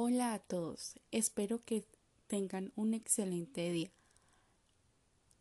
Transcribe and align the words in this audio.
Hola 0.00 0.32
a 0.32 0.38
todos, 0.38 0.94
espero 1.10 1.58
que 1.64 1.82
tengan 2.28 2.70
un 2.76 2.94
excelente 2.94 3.72
día. 3.72 3.90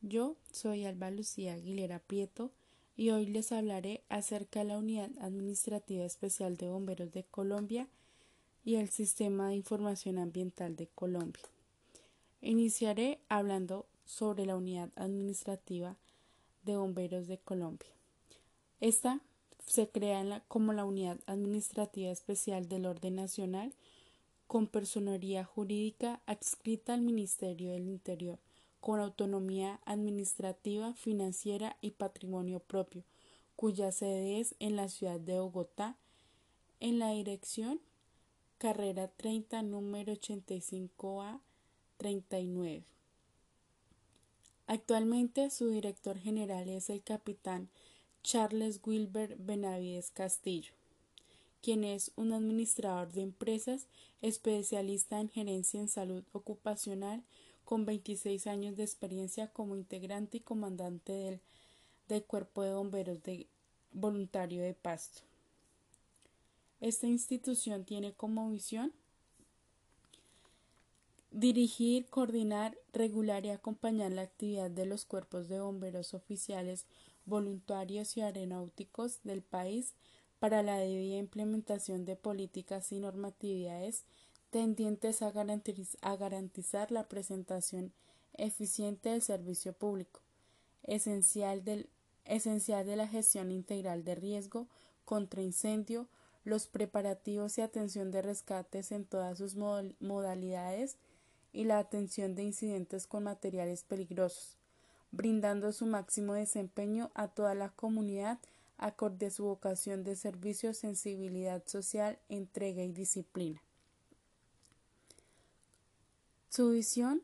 Yo 0.01 0.35
soy 0.51 0.83
Alba 0.83 1.11
Lucía 1.11 1.53
Aguilera 1.53 1.99
Prieto 1.99 2.49
y 2.95 3.11
hoy 3.11 3.27
les 3.27 3.51
hablaré 3.51 4.01
acerca 4.09 4.61
de 4.61 4.65
la 4.65 4.79
Unidad 4.79 5.11
Administrativa 5.21 6.03
Especial 6.03 6.57
de 6.57 6.69
Bomberos 6.69 7.11
de 7.11 7.23
Colombia 7.23 7.87
y 8.65 8.77
el 8.77 8.89
Sistema 8.89 9.49
de 9.49 9.57
Información 9.57 10.17
Ambiental 10.17 10.75
de 10.75 10.87
Colombia. 10.87 11.45
Iniciaré 12.41 13.19
hablando 13.29 13.85
sobre 14.05 14.47
la 14.47 14.55
Unidad 14.55 14.89
Administrativa 14.95 15.97
de 16.63 16.77
Bomberos 16.77 17.27
de 17.27 17.37
Colombia. 17.37 17.91
Esta 18.81 19.21
se 19.67 19.87
crea 19.87 20.41
como 20.47 20.73
la 20.73 20.83
Unidad 20.83 21.19
Administrativa 21.27 22.09
Especial 22.09 22.67
del 22.67 22.87
Orden 22.87 23.17
Nacional 23.17 23.71
con 24.47 24.67
personería 24.67 25.43
jurídica 25.43 26.21
adscrita 26.25 26.93
al 26.93 27.01
Ministerio 27.01 27.71
del 27.71 27.87
Interior, 27.87 28.39
con 28.79 28.99
autonomía 28.99 29.79
administrativa, 29.85 30.93
financiera 30.93 31.77
y 31.81 31.91
patrimonio 31.91 32.59
propio, 32.59 33.03
cuya 33.55 33.91
sede 33.91 34.39
es 34.39 34.55
en 34.59 34.75
la 34.75 34.87
ciudad 34.87 35.19
de 35.19 35.39
Bogotá, 35.39 35.97
en 36.79 36.99
la 36.99 37.11
dirección 37.11 37.81
carrera 38.57 39.07
30, 39.07 39.61
número 39.63 40.13
85A 40.13 41.39
39. 41.97 42.83
Actualmente 44.67 45.49
su 45.49 45.69
director 45.69 46.17
general 46.17 46.69
es 46.69 46.89
el 46.89 47.01
capitán 47.01 47.69
Charles 48.23 48.81
Wilber 48.85 49.37
Benavides 49.37 50.11
Castillo, 50.11 50.73
quien 51.67 51.83
es 51.83 52.13
un 52.15 52.31
administrador 52.31 53.11
de 53.11 53.23
empresas 53.23 53.87
especialista 54.21 55.19
en 55.19 55.27
gerencia 55.27 55.81
en 55.81 55.89
salud 55.89 56.23
ocupacional 56.31 57.21
con 57.65 57.85
26 57.85 58.47
años 58.47 58.77
de 58.77 58.83
experiencia 58.83 59.51
como 59.51 59.75
integrante 59.75 60.37
y 60.37 60.39
comandante 60.39 61.11
del, 61.11 61.41
del 62.07 62.23
Cuerpo 62.23 62.61
de 62.61 62.73
Bomberos 62.73 63.21
de 63.23 63.47
Voluntario 63.91 64.63
de 64.63 64.75
Pasto. 64.75 65.23
Esta 66.79 67.07
institución 67.07 67.83
tiene 67.83 68.13
como 68.13 68.49
visión 68.49 68.93
dirigir, 71.31 72.05
coordinar, 72.05 72.77
regular 72.93 73.45
y 73.45 73.49
acompañar 73.49 74.13
la 74.13 74.21
actividad 74.21 74.71
de 74.71 74.85
los 74.85 75.03
cuerpos 75.03 75.49
de 75.49 75.59
bomberos 75.59 76.13
oficiales 76.13 76.85
voluntarios 77.25 78.15
y 78.15 78.21
aeronáuticos 78.21 79.19
del 79.23 79.41
país 79.41 79.95
para 80.39 80.63
la 80.63 80.77
debida 80.77 81.17
implementación 81.17 82.05
de 82.05 82.15
políticas 82.15 82.91
y 82.91 82.99
normatividades 82.99 84.03
tendientes 84.49 85.21
a, 85.21 85.31
garantizar 85.31 86.91
la 86.91 87.07
presentación 87.07 87.91
eficiente 88.33 89.09
del 89.09 89.21
servicio 89.21 89.73
público, 89.73 90.21
esencial, 90.83 91.63
del, 91.63 91.89
esencial 92.25 92.85
de 92.85 92.95
la 92.95 93.07
gestión 93.07 93.51
integral 93.51 94.03
de 94.03 94.15
riesgo 94.15 94.67
contra 95.05 95.41
incendio, 95.41 96.07
los 96.43 96.67
preparativos 96.67 97.57
y 97.57 97.61
atención 97.61 98.11
de 98.11 98.21
rescates 98.21 98.91
en 98.91 99.05
todas 99.05 99.37
sus 99.37 99.55
modalidades 99.55 100.97
y 101.51 101.65
la 101.65 101.79
atención 101.79 102.35
de 102.35 102.43
incidentes 102.43 103.05
con 103.05 103.23
materiales 103.23 103.83
peligrosos, 103.83 104.57
brindando 105.11 105.73
su 105.73 105.85
máximo 105.85 106.33
desempeño 106.33 107.11
a 107.15 107.27
toda 107.27 107.53
la 107.53 107.69
comunidad 107.69 108.39
acorde 108.77 109.27
a 109.27 109.31
su 109.31 109.43
vocación 109.45 110.03
de 110.03 110.15
servicio, 110.15 110.73
sensibilidad 110.73 111.63
social, 111.65 112.19
entrega 112.29 112.83
y 112.83 112.91
disciplina. 112.91 113.61
Su 116.49 116.71
visión 116.71 117.21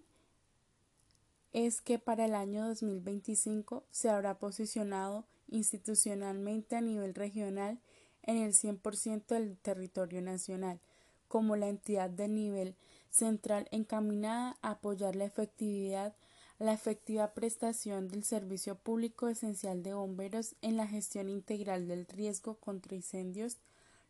es 1.54 1.82
que 1.82 2.00
para 2.00 2.26
el 2.26 2.36
año 2.36 2.68
2025 2.68 3.84
se 3.92 4.10
habrá 4.10 4.40
posicionado 4.40 5.26
institucionalmente 5.50 6.76
a 6.76 6.82
nivel 6.82 7.14
regional 7.14 7.80
en 8.24 8.38
el 8.38 8.54
100% 8.54 9.26
del 9.28 9.58
territorio 9.58 10.22
nacional, 10.22 10.80
como 11.28 11.56
la 11.56 11.68
entidad 11.68 12.10
de 12.10 12.28
nivel 12.28 12.76
central 13.10 13.68
encaminada 13.72 14.58
a 14.62 14.72
apoyar 14.72 15.16
la 15.16 15.26
efectividad 15.26 16.16
la 16.64 16.72
efectiva 16.72 17.34
prestación 17.34 18.08
del 18.08 18.24
servicio 18.24 18.76
público 18.76 19.28
esencial 19.28 19.84
de 19.84 19.94
bomberos 19.94 20.56
en 20.62 20.78
la 20.78 20.88
gestión 20.88 21.28
integral 21.28 21.90
del 21.90 22.06
riesgo 22.08 22.56
contra 22.56 22.96
incendios, 22.96 23.58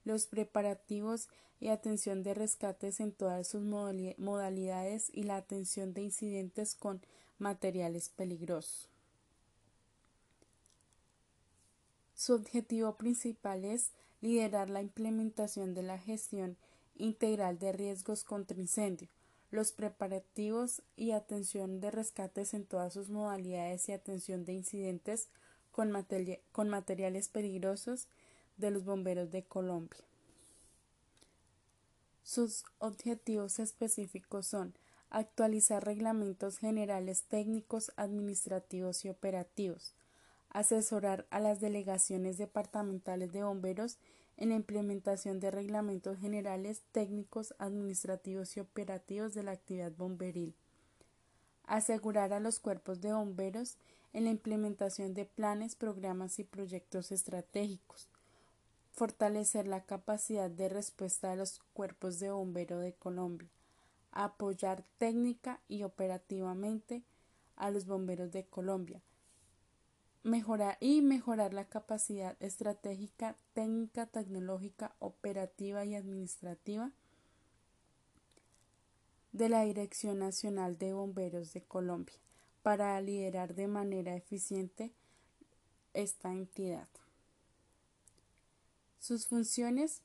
los 0.06 0.28
preparativos 0.28 1.30
y 1.60 1.70
atención 1.70 2.22
de 2.22 2.36
rescates 2.36 3.00
en 3.00 3.12
todas 3.12 3.48
sus 3.48 3.64
modalidades 3.64 5.10
y 5.12 5.24
la 5.24 5.38
atención 5.38 5.96
de 5.96 6.04
incidentes 6.04 6.76
con 6.76 7.02
materiales 7.40 8.10
peligrosos. 8.10 8.88
Su 12.14 12.34
objetivo 12.34 12.98
principal 12.98 13.66
es 13.66 13.94
liderar 14.22 14.70
la 14.70 14.82
implementación 14.82 15.74
de 15.74 15.82
la 15.82 15.98
gestión 15.98 16.58
integral 16.96 17.58
de 17.58 17.72
riesgos 17.72 18.24
contra 18.24 18.60
incendio, 18.60 19.10
los 19.54 19.72
preparativos 19.72 20.82
y 20.96 21.12
atención 21.12 21.80
de 21.80 21.92
rescates 21.92 22.56
en 22.56 22.66
todas 22.66 22.92
sus 22.92 23.10
modalidades 23.10 23.88
y 23.88 23.92
atención 23.92 24.46
de 24.46 24.54
incidentes 24.54 25.30
con, 25.72 25.92
materiales 25.92 27.30
peligrosos 27.30 28.08
de 28.58 28.72
los 28.72 28.84
bomberos 28.84 29.30
de 29.30 29.44
Colombia. 29.44 30.02
Sus 32.24 32.66
objetivos 32.80 33.60
específicos 33.60 34.48
son 34.48 34.74
actualizar 35.12 35.86
reglamentos 35.86 36.58
generales 36.58 37.22
técnicos, 37.26 37.92
administrativos 37.96 39.06
y 39.06 39.10
operativos, 39.10 39.94
asesorar 40.50 41.28
a 41.30 41.40
las 41.40 41.62
delegaciones 41.62 42.40
departamentales 42.40 43.32
de 43.32 43.44
bomberos 43.44 44.00
en 44.38 44.50
la 44.50 44.56
implementación 44.56 45.40
de 45.40 45.52
reglamentos 45.52 46.18
generales, 46.18 46.82
técnicos, 46.92 47.54
administrativos 47.60 48.58
y 48.58 48.60
operativos 48.60 49.34
de 49.34 49.44
la 49.44 49.52
actividad 49.52 49.92
bomberil. 49.92 50.56
Asegurar 51.66 52.34
a 52.34 52.40
los 52.40 52.60
cuerpos 52.60 53.00
de 53.02 53.14
bomberos 53.14 53.78
en 54.12 54.26
la 54.26 54.32
implementación 54.32 55.14
de 55.14 55.26
planes, 55.26 55.76
programas 55.76 56.40
y 56.40 56.44
proyectos 56.44 57.12
estratégicos. 57.12 58.10
Fortalecer 58.92 59.68
la 59.68 59.86
capacidad 59.86 60.50
de 60.50 60.70
respuesta 60.70 61.32
de 61.32 61.38
los 61.38 61.62
cuerpos 61.74 62.20
de 62.20 62.32
bomberos 62.32 62.82
de 62.82 62.94
Colombia. 62.94 63.50
Apoyar 64.12 64.84
técnica 64.98 65.62
y 65.68 65.84
operativamente 65.84 67.04
a 67.56 67.72
los 67.72 67.86
bomberos 67.86 68.32
de 68.32 68.46
Colombia 68.46 69.02
mejorar 70.24 70.78
y 70.80 71.02
mejorar 71.02 71.54
la 71.54 71.66
capacidad 71.66 72.36
estratégica, 72.40 73.36
técnica, 73.54 74.06
tecnológica, 74.06 74.96
operativa 75.00 75.86
y 75.86 75.96
administrativa 75.96 76.92
de 79.34 79.50
la 79.50 79.64
Dirección 79.64 80.20
Nacional 80.20 80.78
de 80.78 80.94
Bomberos 80.94 81.54
de 81.54 81.62
Colombia 81.64 82.16
para 82.62 83.00
liderar 83.02 83.54
de 83.56 83.68
manera 83.68 84.16
eficiente 84.16 84.94
esta 85.94 86.32
entidad. 86.32 86.88
Sus 89.00 89.28
funciones 89.28 90.02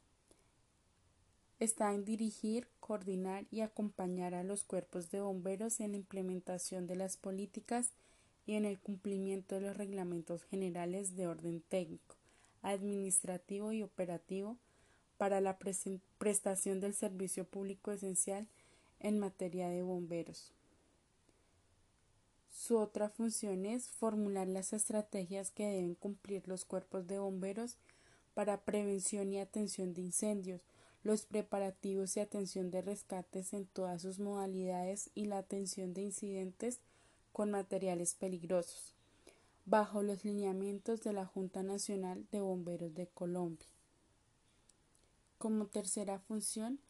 están 1.61 1.95
en 1.95 2.05
dirigir, 2.05 2.69
coordinar 2.81 3.47
y 3.51 3.61
acompañar 3.61 4.35
a 4.35 4.43
los 4.43 4.65
cuerpos 4.65 5.11
de 5.11 5.21
bomberos 5.21 5.79
en 5.81 5.93
la 5.93 5.99
implementación 5.99 6.87
de 6.87 6.97
las 6.97 7.17
políticas 7.17 7.93
y 8.49 8.55
en 8.55 8.65
el 8.65 8.81
cumplimiento 8.81 9.57
de 9.57 9.61
los 9.61 9.77
reglamentos 9.77 10.43
generales 10.43 11.15
de 11.17 11.27
orden 11.27 11.61
técnico, 11.61 12.17
administrativo 12.63 13.73
y 13.73 13.83
operativo 13.83 14.57
para 15.19 15.43
la 15.43 15.59
prestación 16.17 16.81
del 16.81 16.95
servicio 16.95 17.45
público 17.45 17.93
esencial 17.93 18.49
en 19.01 19.19
materia 19.19 19.69
de 19.69 19.83
bomberos. 19.83 20.55
Su 22.51 22.79
otra 22.79 23.11
función 23.11 23.67
es 23.67 23.91
formular 23.91 24.49
las 24.49 24.73
estrategias 24.73 25.51
que 25.51 25.67
deben 25.67 25.95
cumplir 25.95 26.49
los 26.49 26.65
cuerpos 26.65 27.07
de 27.07 27.19
bomberos 27.19 27.77
para 28.33 28.63
prevención 28.63 29.31
y 29.31 29.41
atención 29.41 29.93
de 29.93 30.01
incendios, 30.01 30.63
los 31.03 31.27
preparativos 31.27 32.17
y 32.17 32.21
atención 32.21 32.71
de 32.71 32.81
rescates 32.81 33.53
en 33.53 33.67
todas 33.67 34.01
sus 34.01 34.19
modalidades 34.19 35.11
y 35.15 35.27
la 35.27 35.37
atención 35.37 35.93
de 35.93 36.01
incidentes 36.01 36.81
con 37.33 37.51
materiales 37.51 38.15
peligrosos, 38.15 38.95
bajo 39.65 40.03
los 40.03 40.25
lineamientos 40.25 41.03
de 41.03 41.13
la 41.13 41.27
Junta 41.27 41.63
Nacional 41.63 42.27
de 42.31 42.41
Bomberos 42.41 42.95
de 42.95 43.07
Colombia. 43.07 43.67
Como 45.39 45.67
tercera 45.67 46.19
función 46.19 46.81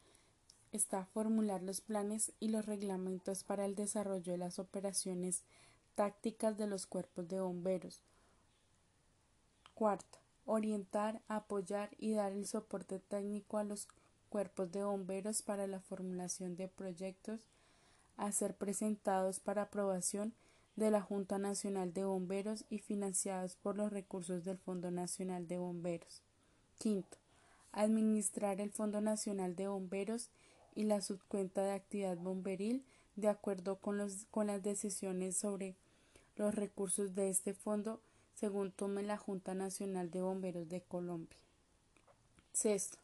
está 0.71 1.05
formular 1.05 1.61
los 1.61 1.81
planes 1.81 2.31
y 2.39 2.49
los 2.49 2.65
reglamentos 2.65 3.43
para 3.43 3.65
el 3.65 3.75
desarrollo 3.75 4.31
de 4.31 4.37
las 4.37 4.59
operaciones 4.59 5.43
tácticas 5.95 6.57
de 6.57 6.67
los 6.67 6.85
cuerpos 6.85 7.27
de 7.27 7.41
bomberos. 7.41 8.01
Cuarta, 9.73 10.19
orientar, 10.45 11.21
apoyar 11.27 11.89
y 11.97 12.13
dar 12.13 12.31
el 12.31 12.47
soporte 12.47 12.99
técnico 12.99 13.57
a 13.57 13.63
los 13.63 13.87
cuerpos 14.29 14.71
de 14.71 14.83
bomberos 14.83 15.41
para 15.41 15.67
la 15.67 15.79
formulación 15.79 16.55
de 16.55 16.67
proyectos 16.67 17.41
a 18.19 18.33
ser 18.33 18.53
presentados 18.53 19.39
para 19.39 19.63
aprobación 19.63 20.33
de 20.75 20.91
la 20.91 21.01
Junta 21.01 21.39
Nacional 21.39 21.93
de 21.93 22.03
Bomberos 22.03 22.65
y 22.69 22.79
financiados 22.79 23.55
por 23.55 23.77
los 23.77 23.91
recursos 23.91 24.43
del 24.43 24.57
Fondo 24.57 24.91
Nacional 24.91 25.47
de 25.47 25.57
Bomberos. 25.57 26.21
Quinto, 26.77 27.17
administrar 27.71 28.59
el 28.59 28.71
Fondo 28.71 28.99
Nacional 28.99 29.55
de 29.55 29.69
Bomberos 29.69 30.29
y 30.75 30.83
la 30.83 31.01
subcuenta 31.01 31.63
de 31.63 31.71
actividad 31.71 32.17
bomberil 32.17 32.83
de 33.15 33.29
acuerdo 33.29 33.77
con, 33.77 33.97
los, 33.97 34.25
con 34.31 34.47
las 34.47 34.63
decisiones 34.63 35.37
sobre 35.37 35.75
los 36.35 36.53
recursos 36.53 37.15
de 37.15 37.29
este 37.29 37.53
fondo 37.53 38.01
según 38.35 38.71
tome 38.71 39.01
la 39.01 39.17
Junta 39.17 39.53
Nacional 39.53 40.11
de 40.11 40.21
Bomberos 40.21 40.67
de 40.67 40.81
Colombia. 40.81 41.39
Sexto, 42.51 42.97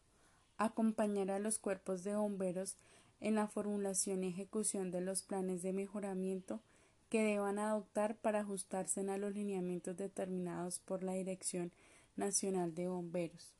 acompañar 0.58 1.30
a 1.30 1.38
los 1.38 1.58
cuerpos 1.58 2.04
de 2.04 2.16
bomberos 2.16 2.76
en 3.20 3.34
la 3.34 3.46
formulación 3.48 4.24
y 4.24 4.28
ejecución 4.28 4.90
de 4.90 5.00
los 5.00 5.22
planes 5.22 5.62
de 5.62 5.72
mejoramiento 5.72 6.60
que 7.08 7.22
deban 7.22 7.58
adoptar 7.58 8.16
para 8.16 8.40
ajustarse 8.40 9.00
a 9.08 9.16
los 9.16 9.34
lineamientos 9.34 9.96
determinados 9.96 10.80
por 10.80 11.02
la 11.02 11.12
Dirección 11.12 11.72
Nacional 12.16 12.74
de 12.74 12.88
Bomberos. 12.88 13.54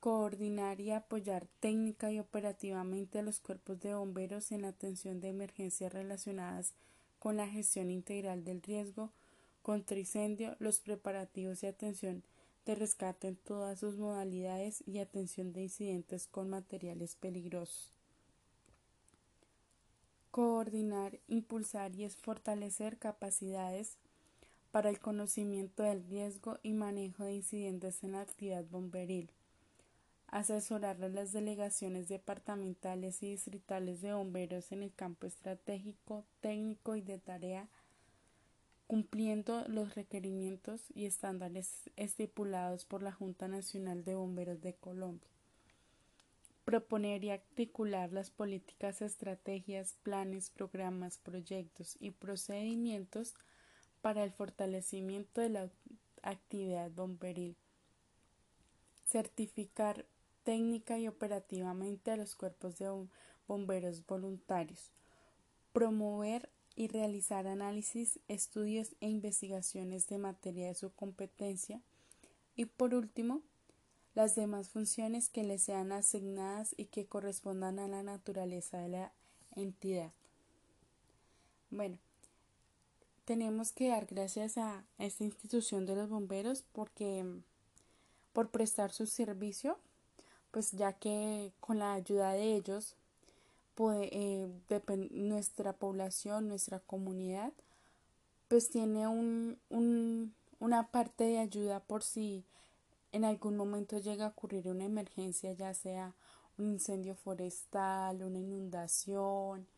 Coordinar 0.00 0.80
y 0.80 0.90
apoyar 0.90 1.46
técnica 1.60 2.12
y 2.12 2.18
operativamente 2.18 3.18
a 3.18 3.22
los 3.22 3.40
cuerpos 3.40 3.80
de 3.80 3.94
bomberos 3.94 4.52
en 4.52 4.62
la 4.62 4.68
atención 4.68 5.20
de 5.20 5.28
emergencias 5.28 5.92
relacionadas 5.92 6.74
con 7.18 7.36
la 7.36 7.48
gestión 7.48 7.90
integral 7.90 8.44
del 8.44 8.62
riesgo 8.62 9.12
contra 9.62 9.98
incendio, 9.98 10.56
los 10.58 10.80
preparativos 10.80 11.62
y 11.62 11.66
atención 11.66 12.22
de 12.66 12.74
rescate 12.74 13.28
en 13.28 13.36
todas 13.36 13.78
sus 13.78 13.96
modalidades 13.96 14.82
y 14.86 14.98
atención 14.98 15.52
de 15.52 15.62
incidentes 15.62 16.26
con 16.26 16.50
materiales 16.50 17.16
peligrosos 17.16 17.93
coordinar, 20.34 21.20
impulsar 21.28 21.94
y 21.94 22.08
fortalecer 22.08 22.98
capacidades 22.98 23.98
para 24.72 24.90
el 24.90 24.98
conocimiento 24.98 25.84
del 25.84 26.04
riesgo 26.08 26.58
y 26.64 26.72
manejo 26.72 27.22
de 27.22 27.34
incidentes 27.34 28.02
en 28.02 28.10
la 28.10 28.22
actividad 28.22 28.64
bomberil, 28.64 29.30
asesorar 30.26 31.00
a 31.04 31.08
las 31.08 31.32
delegaciones 31.32 32.08
departamentales 32.08 33.22
y 33.22 33.30
distritales 33.30 34.02
de 34.02 34.12
bomberos 34.12 34.72
en 34.72 34.82
el 34.82 34.92
campo 34.92 35.28
estratégico, 35.28 36.24
técnico 36.40 36.96
y 36.96 37.00
de 37.00 37.20
tarea, 37.20 37.68
cumpliendo 38.88 39.62
los 39.68 39.94
requerimientos 39.94 40.80
y 40.96 41.06
estándares 41.06 41.88
estipulados 41.94 42.84
por 42.84 43.04
la 43.04 43.12
Junta 43.12 43.46
Nacional 43.46 44.02
de 44.02 44.16
Bomberos 44.16 44.60
de 44.62 44.74
Colombia 44.74 45.33
proponer 46.64 47.24
y 47.24 47.30
articular 47.30 48.12
las 48.12 48.30
políticas, 48.30 49.02
estrategias, 49.02 49.96
planes, 50.02 50.50
programas, 50.50 51.18
proyectos 51.18 51.96
y 52.00 52.10
procedimientos 52.10 53.34
para 54.00 54.24
el 54.24 54.32
fortalecimiento 54.32 55.40
de 55.40 55.50
la 55.50 55.70
actividad 56.22 56.90
bomberil. 56.90 57.56
Certificar 59.06 60.06
técnica 60.42 60.98
y 60.98 61.08
operativamente 61.08 62.10
a 62.10 62.16
los 62.16 62.34
cuerpos 62.34 62.78
de 62.78 62.90
bomberos 63.46 64.06
voluntarios. 64.06 64.92
Promover 65.72 66.50
y 66.76 66.88
realizar 66.88 67.46
análisis, 67.46 68.18
estudios 68.28 68.94
e 69.00 69.08
investigaciones 69.08 70.06
de 70.08 70.18
materia 70.18 70.68
de 70.68 70.74
su 70.74 70.92
competencia. 70.92 71.80
Y 72.56 72.66
por 72.66 72.94
último, 72.94 73.42
las 74.14 74.34
demás 74.34 74.68
funciones 74.68 75.28
que 75.28 75.44
le 75.44 75.58
sean 75.58 75.92
asignadas 75.92 76.74
y 76.76 76.86
que 76.86 77.06
correspondan 77.06 77.78
a 77.78 77.88
la 77.88 78.02
naturaleza 78.02 78.78
de 78.78 78.88
la 78.88 79.12
entidad. 79.56 80.12
Bueno, 81.70 81.98
tenemos 83.24 83.72
que 83.72 83.88
dar 83.88 84.06
gracias 84.06 84.58
a 84.58 84.84
esta 84.98 85.24
institución 85.24 85.86
de 85.86 85.96
los 85.96 86.08
bomberos 86.08 86.64
porque 86.72 87.24
por 88.32 88.50
prestar 88.50 88.92
su 88.92 89.06
servicio, 89.06 89.78
pues 90.50 90.72
ya 90.72 90.92
que 90.92 91.52
con 91.60 91.78
la 91.78 91.94
ayuda 91.94 92.32
de 92.32 92.54
ellos 92.54 92.96
eh, 93.78 94.48
nuestra 95.10 95.72
población, 95.72 96.48
nuestra 96.48 96.78
comunidad, 96.78 97.52
pues 98.46 98.70
tiene 98.70 99.08
un, 99.08 99.58
un, 99.68 100.32
una 100.60 100.86
parte 100.88 101.24
de 101.24 101.38
ayuda 101.38 101.80
por 101.80 102.04
si 102.04 102.44
en 103.14 103.24
algún 103.24 103.56
momento 103.56 103.98
llega 103.98 104.24
a 104.24 104.30
ocurrir 104.30 104.66
una 104.66 104.84
emergencia, 104.84 105.52
ya 105.52 105.72
sea 105.72 106.16
un 106.58 106.66
incendio 106.66 107.14
forestal, 107.14 108.24
una 108.24 108.40
inundación, 108.40 109.68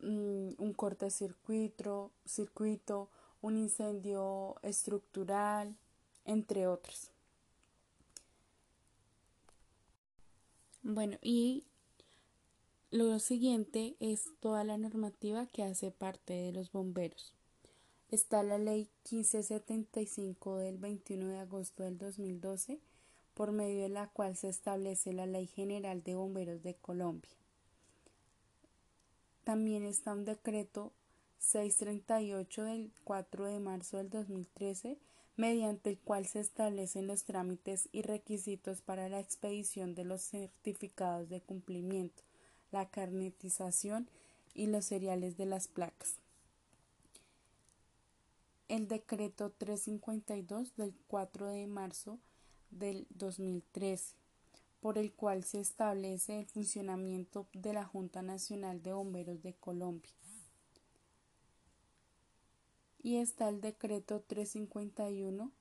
mm, 0.00 0.52
un 0.56 0.72
cortocircuito, 0.72 2.12
circuito, 2.24 3.10
un 3.42 3.58
incendio 3.58 4.56
estructural, 4.62 5.76
entre 6.24 6.66
otros. 6.66 7.10
Bueno, 10.82 11.18
y 11.20 11.64
lo 12.90 13.18
siguiente 13.18 13.96
es 14.00 14.30
toda 14.40 14.64
la 14.64 14.78
normativa 14.78 15.46
que 15.46 15.62
hace 15.62 15.90
parte 15.90 16.32
de 16.32 16.52
los 16.52 16.72
bomberos 16.72 17.34
está 18.12 18.42
la 18.42 18.58
Ley 18.58 18.90
1575 19.10 20.58
del 20.58 20.76
21 20.76 21.28
de 21.28 21.38
agosto 21.38 21.82
del 21.82 21.96
2012, 21.96 22.78
por 23.32 23.52
medio 23.52 23.84
de 23.84 23.88
la 23.88 24.08
cual 24.08 24.36
se 24.36 24.50
establece 24.50 25.14
la 25.14 25.24
Ley 25.24 25.46
General 25.46 26.02
de 26.02 26.14
Bomberos 26.14 26.62
de 26.62 26.74
Colombia. 26.74 27.30
También 29.44 29.86
está 29.86 30.12
un 30.12 30.26
decreto 30.26 30.92
638 31.38 32.64
del 32.64 32.92
4 33.04 33.46
de 33.46 33.60
marzo 33.60 33.96
del 33.96 34.10
2013, 34.10 34.98
mediante 35.36 35.88
el 35.88 35.98
cual 35.98 36.26
se 36.26 36.40
establecen 36.40 37.06
los 37.06 37.24
trámites 37.24 37.88
y 37.92 38.02
requisitos 38.02 38.82
para 38.82 39.08
la 39.08 39.20
expedición 39.20 39.94
de 39.94 40.04
los 40.04 40.20
certificados 40.20 41.30
de 41.30 41.40
cumplimiento, 41.40 42.22
la 42.72 42.90
carnetización 42.90 44.06
y 44.52 44.66
los 44.66 44.84
seriales 44.84 45.38
de 45.38 45.46
las 45.46 45.66
placas 45.66 46.21
el 48.72 48.88
decreto 48.88 49.50
352 49.50 50.74
del 50.76 50.94
4 51.06 51.48
de 51.48 51.66
marzo 51.66 52.18
del 52.70 53.06
2013, 53.10 54.16
por 54.80 54.96
el 54.96 55.12
cual 55.12 55.44
se 55.44 55.60
establece 55.60 56.38
el 56.38 56.46
funcionamiento 56.46 57.46
de 57.52 57.74
la 57.74 57.84
Junta 57.84 58.22
Nacional 58.22 58.82
de 58.82 58.94
Bomberos 58.94 59.42
de 59.42 59.52
Colombia. 59.52 60.10
Y 63.02 63.16
está 63.16 63.50
el 63.50 63.60
decreto 63.60 64.22
351 64.22 65.52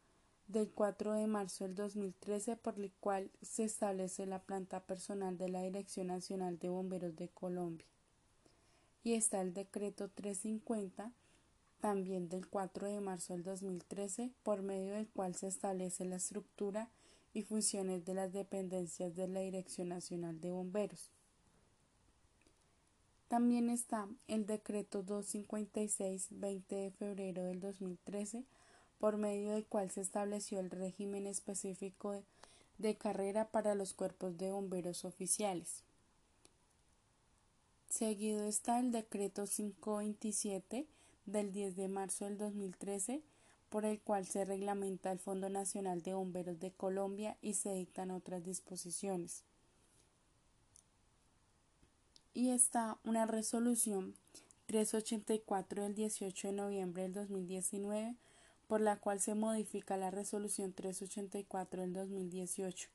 del 0.48 0.72
4 0.72 1.12
de 1.12 1.28
marzo 1.28 1.66
del 1.66 1.76
2013 1.76 2.56
por 2.56 2.80
el 2.80 2.94
cual 2.94 3.30
se 3.42 3.66
establece 3.66 4.26
la 4.26 4.42
planta 4.42 4.86
personal 4.86 5.38
de 5.38 5.50
la 5.50 5.64
Dirección 5.64 6.08
Nacional 6.08 6.60
de 6.60 6.70
Bomberos 6.70 7.18
de 7.18 7.28
Colombia. 7.28 7.88
Y 9.04 9.16
está 9.16 9.42
el 9.42 9.54
decreto 9.54 10.10
350 10.10 11.12
también 11.82 12.30
del 12.30 12.48
4 12.48 12.88
de 12.88 13.02
marzo 13.02 13.34
del 13.34 13.44
2013, 13.44 14.32
por 14.44 14.62
medio 14.62 14.94
del 14.94 15.08
cual 15.08 15.36
se 15.36 15.48
establece 15.48 16.06
la 16.06 16.16
estructura 16.16 16.90
y 17.34 17.42
funciones 17.42 18.06
de 18.06 18.14
las 18.14 18.32
dependencias 18.32 19.16
de 19.16 19.28
la 19.28 19.42
Dirección 19.42 19.90
Nacional 19.90 20.40
de 20.40 20.52
Bomberos. 20.52 21.10
También 23.28 23.70
está 23.70 24.08
el 24.28 24.46
decreto 24.46 25.04
256 25.04 26.28
20 26.32 26.76
de 26.76 26.92
febrero 26.92 27.44
del 27.44 27.60
2013, 27.60 28.44
por 29.00 29.18
medio 29.18 29.52
del 29.52 29.66
cual 29.66 29.90
se 29.90 30.02
estableció 30.02 30.60
el 30.60 30.70
régimen 30.70 31.26
específico 31.26 32.12
de, 32.12 32.24
de 32.78 32.96
carrera 32.96 33.48
para 33.50 33.74
los 33.74 33.94
cuerpos 33.94 34.38
de 34.38 34.52
bomberos 34.52 35.06
oficiales. 35.06 35.84
Seguido 37.90 38.46
está 38.46 38.80
el 38.80 38.92
decreto 38.92 39.46
527 39.46 40.86
del 41.26 41.52
10 41.52 41.76
de 41.76 41.88
marzo 41.88 42.26
del 42.26 42.38
2013, 42.38 43.22
por 43.70 43.86
el 43.86 44.02
cual 44.02 44.26
se 44.26 44.44
reglamenta 44.44 45.12
el 45.12 45.20
Fondo 45.20 45.50
Nacional 45.50 46.02
de 46.02 46.14
Bomberos 46.14 46.60
de 46.60 46.72
Colombia 46.72 47.38
y 47.42 47.54
se 47.54 47.74
dictan 47.74 48.12
otras 48.12 48.44
disposiciones. 48.44 49.44
Y 52.34 52.50
está 52.50 52.98
una 53.04 53.26
resolución 53.26 54.16
384 54.66 55.84
del 55.84 55.96
18 55.96 56.48
de 56.48 56.54
noviembre 56.54 57.04
del 57.04 57.14
2019, 57.14 58.16
por 58.68 58.82
la 58.82 58.98
cual 58.98 59.20
se 59.20 59.36
modifica 59.36 59.98
la 59.98 60.12
resolución 60.12 60.74
384 60.74 61.82
del 61.82 61.94
2018, 61.94 62.90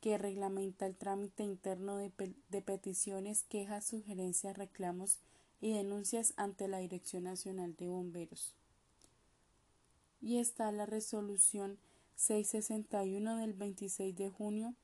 que 0.00 0.16
reglamenta 0.16 0.86
el 0.86 0.96
trámite 0.96 1.42
interno 1.42 1.96
de, 1.96 2.12
de 2.48 2.62
peticiones, 2.62 3.42
quejas, 3.42 3.84
sugerencias, 3.86 4.56
reclamos 4.56 5.18
y 5.60 5.72
denuncias 5.72 6.34
ante 6.36 6.68
la 6.68 6.78
Dirección 6.78 7.24
Nacional 7.24 7.74
de 7.76 7.88
Bomberos. 7.88 8.54
Y 10.20 10.38
está 10.38 10.70
la 10.72 10.86
resolución 10.86 11.78
661 12.16 13.36
del 13.36 13.52
26 13.52 14.16
de 14.16 14.28
junio 14.28 14.74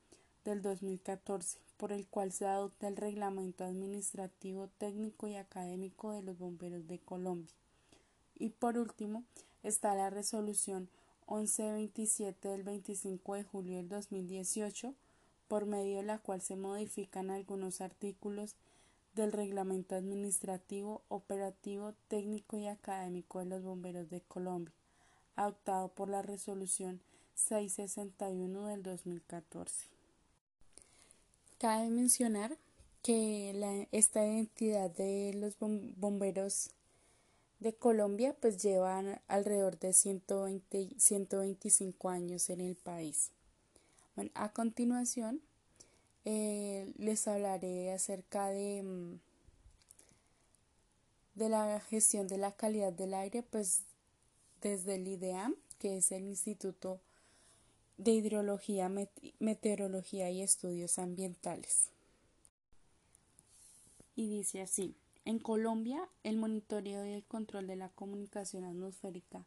del 0.44 0.62
2014, 0.62 1.58
por 1.76 1.92
el 1.92 2.06
cual 2.06 2.32
se 2.32 2.46
adopta 2.46 2.86
el 2.86 2.96
Reglamento 2.96 3.64
Administrativo 3.64 4.68
Técnico 4.78 5.26
y 5.26 5.34
Académico 5.36 6.12
de 6.12 6.22
los 6.22 6.38
Bomberos 6.38 6.86
de 6.86 6.98
Colombia. 6.98 7.52
Y 8.38 8.50
por 8.50 8.78
último, 8.78 9.24
está 9.62 9.94
la 9.94 10.10
Resolución 10.10 10.88
1127 11.28 12.48
del 12.48 12.62
25 12.62 13.34
de 13.34 13.44
julio 13.44 13.76
del 13.78 13.88
2018, 13.88 14.94
por 15.48 15.66
medio 15.66 15.96
de 15.96 16.02
la 16.02 16.18
cual 16.18 16.42
se 16.42 16.56
modifican 16.56 17.30
algunos 17.30 17.80
artículos 17.80 18.54
del 19.14 19.32
Reglamento 19.32 19.94
Administrativo, 19.94 21.02
Operativo, 21.08 21.94
Técnico 22.08 22.58
y 22.58 22.66
Académico 22.66 23.38
de 23.38 23.46
los 23.46 23.62
Bomberos 23.62 24.10
de 24.10 24.20
Colombia, 24.20 24.74
adoptado 25.36 25.88
por 25.88 26.08
la 26.08 26.22
Resolución 26.22 27.00
661 27.34 28.66
del 28.66 28.82
2014. 28.82 29.86
Cabe 31.58 31.88
mencionar 31.88 32.56
que 33.02 33.86
esta 33.92 34.24
identidad 34.26 34.90
de 34.90 35.32
los 35.34 35.56
bomberos 35.58 36.70
de 37.60 37.74
Colombia 37.74 38.34
pues 38.40 38.56
alrededor 39.28 39.78
de 39.78 39.92
120, 39.92 40.90
125 40.98 42.08
años 42.08 42.50
en 42.50 42.60
el 42.60 42.76
país. 42.76 43.30
Bueno, 44.16 44.30
a 44.34 44.52
continuación 44.52 45.40
eh, 46.24 46.92
les 46.96 47.28
hablaré 47.28 47.92
acerca 47.92 48.48
de, 48.48 48.82
mm, 48.82 49.20
de 51.34 51.48
la 51.48 51.80
gestión 51.80 52.28
de 52.28 52.38
la 52.38 52.52
calidad 52.52 52.92
del 52.92 53.14
aire 53.14 53.42
pues 53.42 53.82
desde 54.62 54.94
el 54.94 55.06
IDEAM, 55.06 55.54
que 55.78 55.98
es 55.98 56.12
el 56.12 56.24
Instituto 56.24 57.00
de 57.98 58.12
Hidrología, 58.12 58.90
Meteorología 59.38 60.30
y 60.30 60.42
Estudios 60.42 60.98
Ambientales. 60.98 61.90
Y 64.16 64.28
dice 64.28 64.62
así. 64.62 64.94
En 65.26 65.38
Colombia, 65.38 66.06
el 66.22 66.36
monitoreo 66.36 67.06
y 67.06 67.12
el 67.12 67.24
control 67.24 67.66
de 67.66 67.76
la 67.76 67.88
comunicación 67.88 68.64
atmosférica 68.64 69.46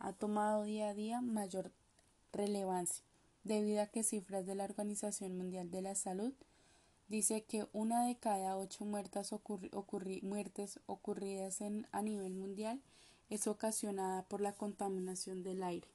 ha 0.00 0.12
tomado 0.12 0.64
día 0.64 0.88
a 0.88 0.94
día 0.94 1.20
mayor 1.20 1.70
relevancia, 2.32 3.04
debido 3.44 3.82
a 3.82 3.86
que 3.86 4.02
cifras 4.02 4.46
de 4.46 4.54
la 4.54 4.64
Organización 4.64 5.36
Mundial 5.36 5.70
de 5.70 5.82
la 5.82 5.94
Salud 5.94 6.32
dice 7.08 7.44
que 7.44 7.66
una 7.72 8.06
de 8.06 8.16
cada 8.16 8.56
ocho 8.56 8.84
muertes, 8.84 9.32
ocurridas 10.86 11.60
en, 11.60 11.86
a 11.92 12.02
nivel 12.02 12.34
mundial 12.34 12.80
es 13.28 13.46
ocasionada 13.46 14.22
por 14.24 14.40
la 14.40 14.52
contaminación 14.52 15.42
del 15.42 15.62
aire. 15.62 15.88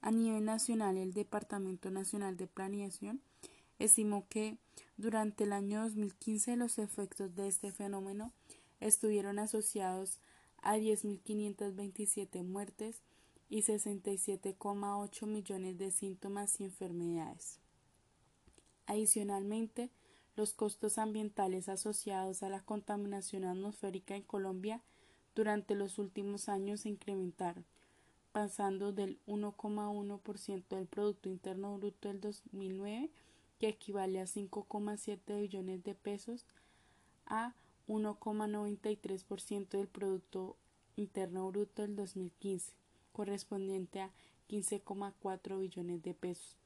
A 0.00 0.10
nivel 0.10 0.44
nacional, 0.44 0.98
el 0.98 1.12
Departamento 1.14 1.90
Nacional 1.90 2.36
de 2.36 2.46
Planeación 2.46 3.20
estimó 3.78 4.26
que 4.28 4.58
durante 4.96 5.44
el 5.44 5.52
año 5.52 5.82
2015 5.82 6.56
los 6.56 6.78
efectos 6.78 7.34
de 7.34 7.48
este 7.48 7.72
fenómeno 7.72 8.32
estuvieron 8.80 9.38
asociados 9.38 10.18
a 10.62 10.76
10.527 10.76 12.42
muertes 12.44 13.02
y 13.54 13.62
67,8 13.62 15.26
millones 15.28 15.78
de 15.78 15.92
síntomas 15.92 16.60
y 16.60 16.64
enfermedades. 16.64 17.60
Adicionalmente, 18.86 19.90
los 20.34 20.54
costos 20.54 20.98
ambientales 20.98 21.68
asociados 21.68 22.42
a 22.42 22.48
la 22.48 22.64
contaminación 22.64 23.44
atmosférica 23.44 24.16
en 24.16 24.24
Colombia 24.24 24.82
durante 25.36 25.76
los 25.76 26.00
últimos 26.00 26.48
años 26.48 26.80
se 26.80 26.88
incrementaron, 26.88 27.64
pasando 28.32 28.92
del 28.92 29.20
1,1% 29.28 30.64
del 30.74 30.88
Producto 30.88 31.28
Interno 31.28 31.78
Bruto 31.78 32.08
del 32.08 32.20
2009 32.20 33.12
que 33.60 33.68
equivale 33.68 34.18
a 34.18 34.24
5,7 34.24 35.40
billones 35.40 35.84
de 35.84 35.94
pesos, 35.94 36.44
a 37.24 37.54
1,93% 37.86 39.68
del 39.68 39.86
Producto 39.86 40.56
Interno 40.96 41.48
Bruto 41.52 41.82
del 41.82 41.94
2015, 41.94 42.72
correspondiente 43.14 44.00
a 44.00 44.10
15,4 44.50 45.58
billones 45.58 46.02
de 46.02 46.12
pesos, 46.12 46.58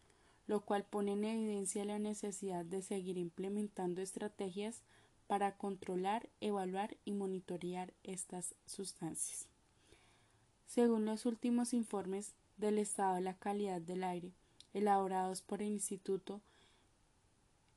lo 0.49 0.63
cual 0.63 0.85
pone 0.85 1.13
en 1.13 1.25
evidencia 1.25 1.85
la 1.85 2.01
necesidad 2.01 2.65
de 2.65 2.83
seguir 2.83 3.19
implementando 3.19 4.01
estrategias 4.03 4.83
para 5.29 5.57
controlar, 5.57 6.29
evaluar 6.41 6.97
y 7.05 7.13
monitorear 7.13 7.93
estas 8.03 8.57
sustancias. 8.67 9.47
Según 10.67 11.05
los 11.05 11.27
últimos 11.27 11.75
informes 11.75 12.33
del 12.57 12.79
estado 12.79 13.17
de 13.17 13.21
la 13.21 13.35
calidad 13.35 13.81
del 13.81 14.03
aire, 14.03 14.33
elaborados 14.73 15.43
por 15.43 15.63
el 15.63 15.69
Instituto 15.69 16.41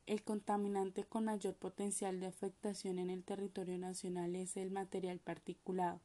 el 0.08 0.24
contaminante 0.24 1.06
con 1.06 1.26
mayor 1.26 1.54
potencial 1.54 2.20
de 2.20 2.28
afectación 2.28 3.00
en 3.00 3.10
el 3.10 3.24
territorio 3.24 3.78
nacional 3.78 4.36
es 4.36 4.58
el 4.58 4.72
material 4.72 5.20
particulado, 5.20 6.02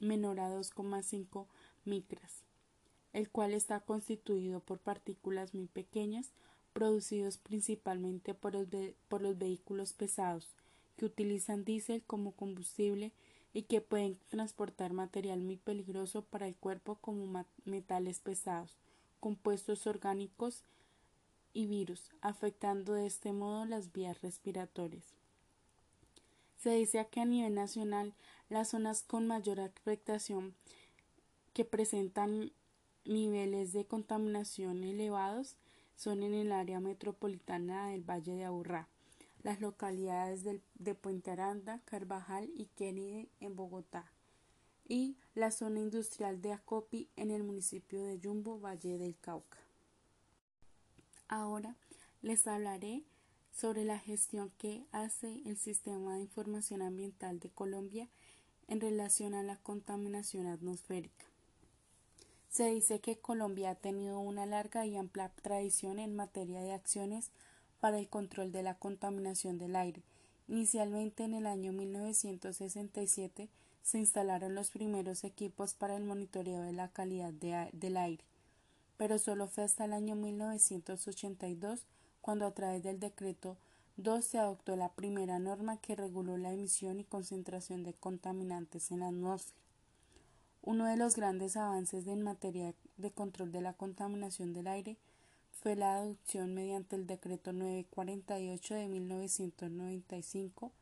menor 0.00 0.40
a 0.40 0.50
2,5 0.50 1.46
micras, 1.84 2.42
el 3.12 3.30
cual 3.30 3.54
está 3.54 3.80
constituido 3.80 4.60
por 4.60 4.78
partículas 4.78 5.54
muy 5.54 5.66
pequeñas 5.66 6.30
producidos 6.72 7.38
principalmente 7.38 8.34
por 8.34 8.54
los, 8.54 8.68
por 9.08 9.22
los 9.22 9.38
vehículos 9.38 9.92
pesados 9.92 10.48
que 10.96 11.06
utilizan 11.06 11.64
diésel 11.64 12.02
como 12.06 12.32
combustible 12.32 13.12
y 13.52 13.62
que 13.62 13.80
pueden 13.80 14.18
transportar 14.28 14.92
material 14.92 15.40
muy 15.40 15.56
peligroso 15.56 16.22
para 16.22 16.46
el 16.46 16.54
cuerpo 16.54 16.96
como 16.96 17.44
metales 17.64 18.20
pesados, 18.20 18.76
compuestos 19.18 19.86
orgánicos 19.86 20.62
y 21.52 21.66
virus, 21.66 22.10
afectando 22.20 22.92
de 22.92 23.06
este 23.06 23.32
modo 23.32 23.64
las 23.64 23.92
vías 23.92 24.20
respiratorias. 24.22 25.04
Se 26.58 26.70
dice 26.70 27.04
que 27.10 27.20
a 27.20 27.24
nivel 27.24 27.54
nacional 27.54 28.12
las 28.48 28.68
zonas 28.68 29.02
con 29.02 29.26
mayor 29.26 29.60
afectación 29.60 30.54
que 31.52 31.64
presentan 31.64 32.52
niveles 33.04 33.72
de 33.72 33.86
contaminación 33.86 34.84
elevados 34.84 35.56
son 35.96 36.22
en 36.22 36.34
el 36.34 36.52
área 36.52 36.80
metropolitana 36.80 37.88
del 37.88 38.02
Valle 38.02 38.34
de 38.34 38.44
Aburrá, 38.44 38.88
las 39.42 39.60
localidades 39.60 40.44
de 40.74 40.94
Puente 40.94 41.30
Aranda, 41.30 41.80
Carvajal 41.84 42.50
y 42.54 42.66
Kennedy 42.76 43.28
en 43.40 43.56
Bogotá, 43.56 44.10
y 44.88 45.16
la 45.34 45.50
zona 45.50 45.80
industrial 45.80 46.40
de 46.40 46.52
Acopi 46.52 47.08
en 47.16 47.30
el 47.30 47.42
municipio 47.42 48.02
de 48.02 48.18
Yumbo, 48.18 48.60
Valle 48.60 48.98
del 48.98 49.16
Cauca. 49.18 49.58
Ahora 51.28 51.76
les 52.22 52.46
hablaré 52.46 53.04
sobre 53.52 53.84
la 53.84 53.98
gestión 53.98 54.50
que 54.58 54.84
hace 54.92 55.42
el 55.44 55.56
Sistema 55.56 56.14
de 56.14 56.22
Información 56.22 56.82
Ambiental 56.82 57.40
de 57.40 57.50
Colombia 57.50 58.08
en 58.68 58.80
relación 58.80 59.34
a 59.34 59.42
la 59.42 59.56
contaminación 59.56 60.46
atmosférica. 60.46 61.29
Se 62.50 62.66
dice 62.66 63.00
que 63.00 63.18
Colombia 63.18 63.70
ha 63.70 63.74
tenido 63.76 64.20
una 64.20 64.44
larga 64.44 64.84
y 64.84 64.96
amplia 64.96 65.30
tradición 65.42 65.98
en 65.98 66.14
materia 66.14 66.60
de 66.60 66.72
acciones 66.72 67.30
para 67.80 67.98
el 67.98 68.08
control 68.08 68.52
de 68.52 68.62
la 68.62 68.74
contaminación 68.74 69.56
del 69.56 69.74
aire. 69.76 70.02
Inicialmente 70.48 71.24
en 71.24 71.32
el 71.32 71.46
año 71.46 71.72
1967 71.72 73.48
se 73.82 73.98
instalaron 73.98 74.54
los 74.54 74.70
primeros 74.70 75.24
equipos 75.24 75.72
para 75.72 75.96
el 75.96 76.04
monitoreo 76.04 76.60
de 76.60 76.72
la 76.72 76.88
calidad 76.88 77.32
del 77.32 77.96
aire 77.96 78.24
pero 79.00 79.18
solo 79.18 79.46
fue 79.46 79.64
hasta 79.64 79.86
el 79.86 79.94
año 79.94 80.14
1982 80.14 81.86
cuando 82.20 82.44
a 82.44 82.52
través 82.52 82.82
del 82.82 83.00
decreto 83.00 83.56
2 83.96 84.22
se 84.22 84.38
adoptó 84.38 84.76
la 84.76 84.92
primera 84.92 85.38
norma 85.38 85.78
que 85.78 85.96
reguló 85.96 86.36
la 86.36 86.52
emisión 86.52 87.00
y 87.00 87.04
concentración 87.04 87.82
de 87.82 87.94
contaminantes 87.94 88.90
en 88.90 89.00
la 89.00 89.08
atmósfera. 89.08 89.59
Uno 90.62 90.84
de 90.86 90.96
los 90.96 91.16
grandes 91.16 91.56
avances 91.56 92.06
en 92.06 92.22
materia 92.22 92.74
de 92.98 93.10
control 93.10 93.50
de 93.50 93.62
la 93.62 93.72
contaminación 93.72 94.52
del 94.52 94.66
aire 94.66 94.98
fue 95.52 95.74
la 95.74 95.96
adopción 95.96 96.54
mediante 96.54 96.96
el 96.96 97.06
decreto 97.06 97.52
948 97.52 98.74
de 98.74 98.88
1995 98.88 100.72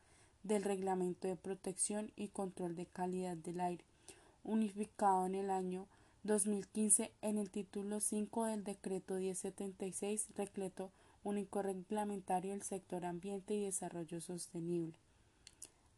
del 0.43 0.63
Reglamento 0.63 1.27
de 1.27 1.35
Protección 1.35 2.11
y 2.15 2.27
Control 2.27 2.75
de 2.75 2.85
Calidad 2.85 3.37
del 3.37 3.61
Aire, 3.61 3.83
unificado 4.43 5.25
en 5.25 5.35
el 5.35 5.49
año 5.49 5.87
2015 6.23 7.11
en 7.21 7.37
el 7.37 7.49
título 7.49 8.01
5 8.01 8.45
del 8.45 8.63
decreto 8.63 9.15
1076 9.15 10.27
Recleto 10.35 10.91
único 11.23 11.61
reglamentario 11.61 12.51
del 12.51 12.63
sector 12.63 13.05
ambiente 13.05 13.53
y 13.53 13.63
desarrollo 13.63 14.21
sostenible. 14.21 14.97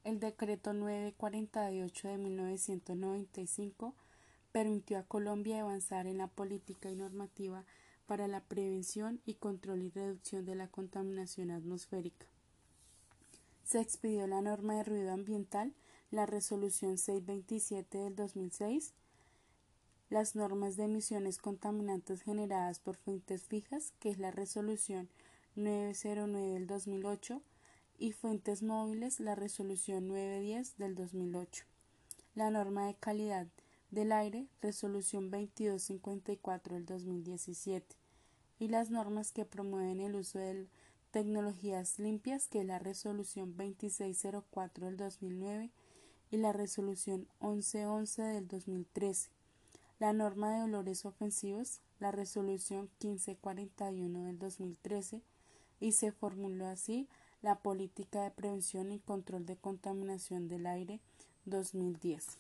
El 0.04 0.20
decreto 0.20 0.74
948 0.74 2.08
de 2.08 2.18
1995 2.18 3.94
permitió 4.52 4.98
a 4.98 5.04
Colombia 5.04 5.62
avanzar 5.62 6.08
en 6.08 6.18
la 6.18 6.28
política 6.28 6.90
y 6.90 6.96
normativa 6.96 7.66
para 8.08 8.28
la 8.28 8.42
prevención 8.42 9.22
y 9.26 9.36
control 9.36 9.84
y 9.84 9.90
reducción 9.90 10.44
de 10.46 10.56
la 10.56 10.68
contaminación 10.68 11.52
atmosférica. 11.52 12.26
Se 13.64 13.80
expidió 13.80 14.26
la 14.26 14.42
norma 14.42 14.76
de 14.76 14.84
ruido 14.84 15.12
ambiental, 15.12 15.74
la 16.10 16.26
resolución 16.26 16.98
627 16.98 18.00
del 18.00 18.16
2006, 18.16 18.96
las 20.10 20.36
normas 20.36 20.78
de 20.78 20.86
emisiones 20.86 21.38
contaminantes 21.38 22.24
generadas 22.24 22.80
por 22.80 22.98
fuentes 22.98 23.44
fijas, 23.44 23.94
que 24.00 24.10
es 24.10 24.18
la 24.18 24.32
resolución 24.32 25.10
909 25.56 26.54
del 26.54 26.68
2008 26.68 27.42
y 28.02 28.14
fuentes 28.14 28.64
móviles 28.64 29.20
la 29.20 29.36
resolución 29.36 30.08
910 30.08 30.76
del 30.78 30.96
2008. 30.96 31.66
La 32.34 32.50
norma 32.50 32.88
de 32.88 32.96
calidad 32.96 33.46
del 33.92 34.12
aire 34.12 34.48
resolución 34.60 35.30
2254 35.30 36.74
del 36.74 36.86
2017 36.88 37.96
y 38.58 38.70
las 38.70 38.90
normas 38.90 39.32
que 39.32 39.46
promueven 39.46 40.00
el 40.00 40.16
uso 40.16 40.40
de 40.40 40.66
tecnologías 41.12 42.00
limpias 42.00 42.48
que 42.48 42.62
es 42.62 42.66
la 42.66 42.80
resolución 42.80 43.56
2604 43.56 44.88
del 44.88 44.98
2009 44.98 45.70
y 46.32 46.38
la 46.38 46.54
resolución 46.54 47.28
1111 47.40 48.24
del 48.24 48.48
2013. 48.48 49.30
La 50.00 50.12
norma 50.12 50.56
de 50.56 50.64
olores 50.64 51.06
ofensivos, 51.06 51.82
la 52.00 52.12
resolución 52.12 52.90
1541 53.00 54.24
del 54.24 54.40
2013 54.40 55.22
y 55.80 55.92
se 55.92 56.12
formuló 56.12 56.66
así 56.66 57.08
la 57.42 57.60
Política 57.60 58.24
de 58.24 58.32
Prevención 58.32 58.92
y 58.92 59.00
Control 59.00 59.46
de 59.46 59.58
Contaminación 59.58 60.48
del 60.48 60.68
Aire 60.68 61.00
2010. 61.46 62.38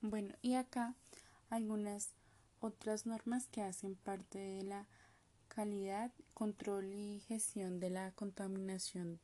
Bueno, 0.00 0.34
y 0.42 0.54
acá 0.54 0.94
algunas 1.50 2.14
otras 2.60 3.04
normas 3.04 3.46
que 3.48 3.62
hacen 3.62 3.94
parte 3.96 4.38
de 4.38 4.62
la 4.62 4.86
calidad, 5.48 6.12
control 6.34 6.92
y 6.92 7.20
gestión 7.26 7.80
de 7.80 7.90
la 7.90 8.12
contaminación 8.12 9.18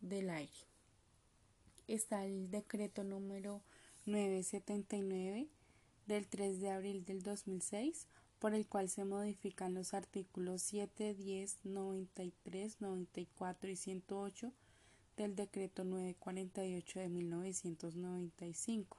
del 0.00 0.30
aire. 0.30 0.52
Está 1.86 2.24
el 2.24 2.50
decreto 2.50 3.04
número 3.04 3.62
979 4.06 5.48
del 6.06 6.26
3 6.26 6.60
de 6.60 6.70
abril 6.70 7.04
del 7.04 7.22
2006 7.22 8.06
por 8.44 8.54
el 8.54 8.66
cual 8.66 8.90
se 8.90 9.06
modifican 9.06 9.72
los 9.72 9.94
artículos 9.94 10.60
7, 10.60 11.14
10, 11.14 11.60
93, 11.64 12.78
94 12.78 13.70
y 13.70 13.76
108 13.76 14.52
del 15.16 15.34
decreto 15.34 15.82
948 15.82 17.00
de 17.00 17.08
1995 17.08 18.98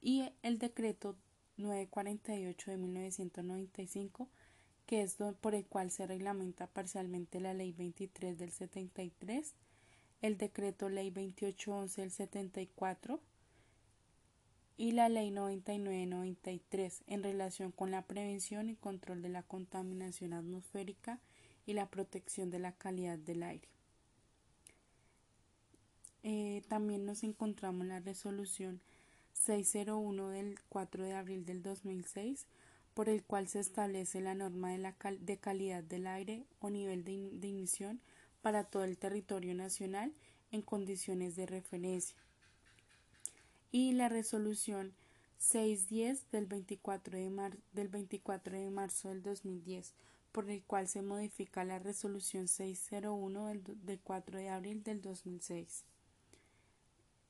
y 0.00 0.24
el 0.40 0.58
decreto 0.58 1.14
948 1.58 2.70
de 2.70 2.76
1995 2.78 4.30
que 4.86 5.02
es 5.02 5.18
por 5.42 5.54
el 5.54 5.66
cual 5.66 5.90
se 5.90 6.06
reglamenta 6.06 6.66
parcialmente 6.68 7.38
la 7.40 7.52
ley 7.52 7.72
23 7.72 8.38
del 8.38 8.50
73, 8.50 9.54
el 10.22 10.38
decreto 10.38 10.88
ley 10.88 11.10
2811 11.10 12.00
del 12.00 12.10
74 12.12 13.20
y 14.76 14.92
la 14.92 15.08
Ley 15.08 15.30
9993 15.30 17.02
en 17.06 17.22
relación 17.22 17.72
con 17.72 17.90
la 17.90 18.02
prevención 18.02 18.68
y 18.68 18.76
control 18.76 19.22
de 19.22 19.30
la 19.30 19.42
contaminación 19.42 20.32
atmosférica 20.32 21.18
y 21.64 21.72
la 21.72 21.90
protección 21.90 22.50
de 22.50 22.58
la 22.58 22.72
calidad 22.72 23.18
del 23.18 23.42
aire. 23.42 23.68
Eh, 26.22 26.62
también 26.68 27.06
nos 27.06 27.22
encontramos 27.22 27.82
en 27.82 27.88
la 27.88 28.00
resolución 28.00 28.80
601 29.32 30.28
del 30.28 30.58
4 30.68 31.04
de 31.04 31.14
abril 31.14 31.44
del 31.44 31.62
2006 31.62 32.46
por 32.94 33.08
el 33.08 33.22
cual 33.22 33.46
se 33.46 33.60
establece 33.60 34.20
la 34.20 34.34
norma 34.34 34.72
de, 34.72 34.78
la 34.78 34.96
de 35.20 35.36
calidad 35.36 35.84
del 35.84 36.06
aire 36.06 36.44
o 36.60 36.70
nivel 36.70 37.04
de, 37.04 37.30
de 37.32 37.48
emisión 37.48 38.00
para 38.42 38.64
todo 38.64 38.84
el 38.84 38.96
territorio 38.98 39.54
nacional 39.54 40.12
en 40.50 40.62
condiciones 40.62 41.36
de 41.36 41.46
referencia 41.46 42.16
y 43.76 43.92
la 43.92 44.08
resolución 44.08 44.94
610 45.36 46.30
del 46.30 46.46
24 46.46 47.18
de, 47.18 47.58
del 47.74 47.88
24 47.88 48.58
de 48.58 48.70
marzo 48.70 49.10
del 49.10 49.22
2010, 49.22 49.92
por 50.32 50.48
el 50.48 50.62
cual 50.62 50.88
se 50.88 51.02
modifica 51.02 51.62
la 51.62 51.78
resolución 51.78 52.48
601 52.48 53.46
del, 53.48 53.62
del 53.84 54.00
4 54.00 54.38
de 54.38 54.48
abril 54.48 54.82
del 54.82 55.02
2006 55.02 55.84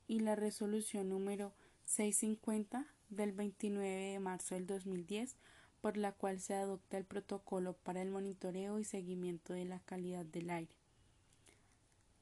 y 0.07 0.21
la 0.21 0.37
resolución 0.37 1.09
número 1.09 1.53
650 1.85 2.87
del 3.09 3.33
29 3.33 4.13
de 4.13 4.21
marzo 4.21 4.55
del 4.55 4.69
2010, 4.69 5.35
por 5.81 5.97
la 5.97 6.13
cual 6.13 6.39
se 6.39 6.55
adopta 6.55 6.97
el 6.97 7.07
protocolo 7.07 7.73
para 7.73 8.03
el 8.03 8.11
monitoreo 8.11 8.79
y 8.79 8.85
seguimiento 8.85 9.53
de 9.53 9.65
la 9.65 9.81
calidad 9.81 10.25
del 10.25 10.51
aire 10.51 10.76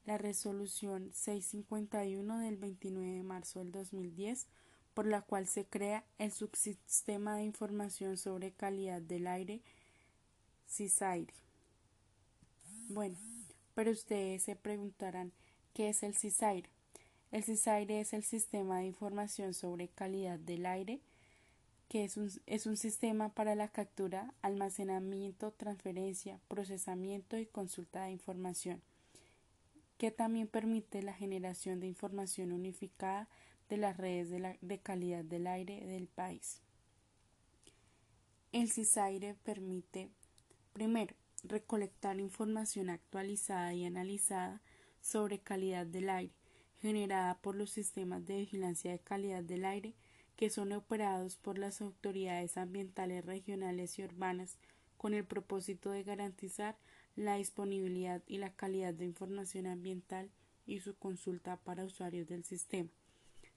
la 0.07 0.19
resolución 0.19 1.11
651 1.15 2.39
del 2.39 2.57
29 2.57 3.17
de 3.17 3.23
marzo 3.23 3.61
del 3.61 3.73
2010, 3.73 4.47
por 4.93 5.07
la 5.07 5.23
cual 5.23 5.47
se 5.47 5.65
crea 5.65 6.05
el 6.19 6.31
subsistema 6.31 7.37
de 7.37 7.45
información 7.45 8.17
sobre 8.17 8.53
calidad 8.53 9.01
del 9.01 9.27
aire 9.27 9.63
CISAIRE. 10.69 11.33
Bueno, 12.89 13.17
pero 13.75 13.91
ustedes 13.91 14.43
se 14.43 14.57
preguntarán 14.57 15.33
¿qué 15.73 15.89
es 15.89 16.03
el 16.03 16.15
CISAIRE? 16.15 16.69
El 17.33 17.43
CISAIRE 17.43 18.01
es 18.01 18.13
el 18.13 18.23
sistema 18.23 18.79
de 18.79 18.87
información 18.87 19.55
sobre 19.55 19.89
calidad 19.89 20.39
del 20.39 20.67
aire 20.67 21.01
que 21.89 22.05
es 22.05 22.17
un, 22.17 22.31
es 22.47 22.67
un 22.67 22.77
sistema 22.77 23.29
para 23.35 23.55
la 23.55 23.69
captura, 23.69 24.33
almacenamiento, 24.43 25.53
transferencia, 25.53 26.41
procesamiento 26.49 27.39
y 27.39 27.47
consulta 27.47 28.05
de 28.05 28.11
información 28.11 28.83
que 29.99 30.11
también 30.11 30.49
permite 30.49 31.03
la 31.03 31.15
generación 31.15 31.81
de 31.81 31.87
información 31.87 32.53
unificada 32.53 33.29
de 33.69 33.77
las 33.77 33.97
redes 33.97 34.31
de, 34.31 34.79
calidad 34.79 35.25
del 35.25 35.47
aire 35.47 35.87
del 35.87 36.09
país. 36.09 36.61
El 38.53 38.71
CISAIRE 38.71 39.35
permite, 39.43 40.11
primero, 40.73 41.15
recolectar 41.43 42.21
información 42.21 42.91
actualizada 42.91 43.75
y 43.75 43.85
analizada 43.85 44.61
sobre 45.01 45.41
calidad 45.41 45.87
del 45.87 46.09
aire, 46.09 46.35
generada 46.81 47.39
por 47.39 47.57
los 47.57 47.71
sistemas 47.71 48.25
de 48.27 48.39
vigilancia 48.39 48.93
de 48.93 48.99
calidad 48.99 49.43
del 49.43 49.65
aire 49.65 49.95
que 50.37 50.51
son 50.51 50.73
operados 50.73 51.37
por 51.37 51.59
las 51.59 51.81
autoridades 51.81 52.57
ambientales 52.57 53.25
regionales 53.25 53.99
y 53.99 54.05
urbanas 54.05 54.59
con 54.97 55.15
el 55.15 55.25
propósito 55.25 55.91
de 55.91 56.03
garantizar 56.03 56.77
la 57.17 57.37
disponibilidad 57.37 58.23
y 58.27 58.39
la 58.39 58.55
calidad 58.55 58.95
de 58.95 59.05
información 59.05 59.67
ambiental 59.67 60.31
y 60.67 60.81
su 60.81 60.95
consulta 60.97 61.57
para 61.59 61.85
usuarios 61.85 62.27
del 62.27 62.45
sistema. 62.45 62.91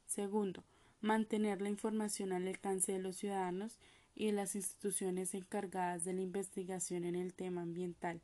Segundo, 0.05 0.63
mantener 1.01 1.61
la 1.61 1.69
información 1.69 2.31
al 2.31 2.47
alcance 2.47 2.91
de 2.91 2.99
los 2.99 3.17
ciudadanos 3.17 3.79
y 4.15 4.27
de 4.27 4.31
las 4.31 4.55
instituciones 4.55 5.33
encargadas 5.33 6.03
de 6.03 6.13
la 6.13 6.21
investigación 6.21 7.05
en 7.05 7.15
el 7.15 7.33
tema 7.33 7.61
ambiental. 7.61 8.21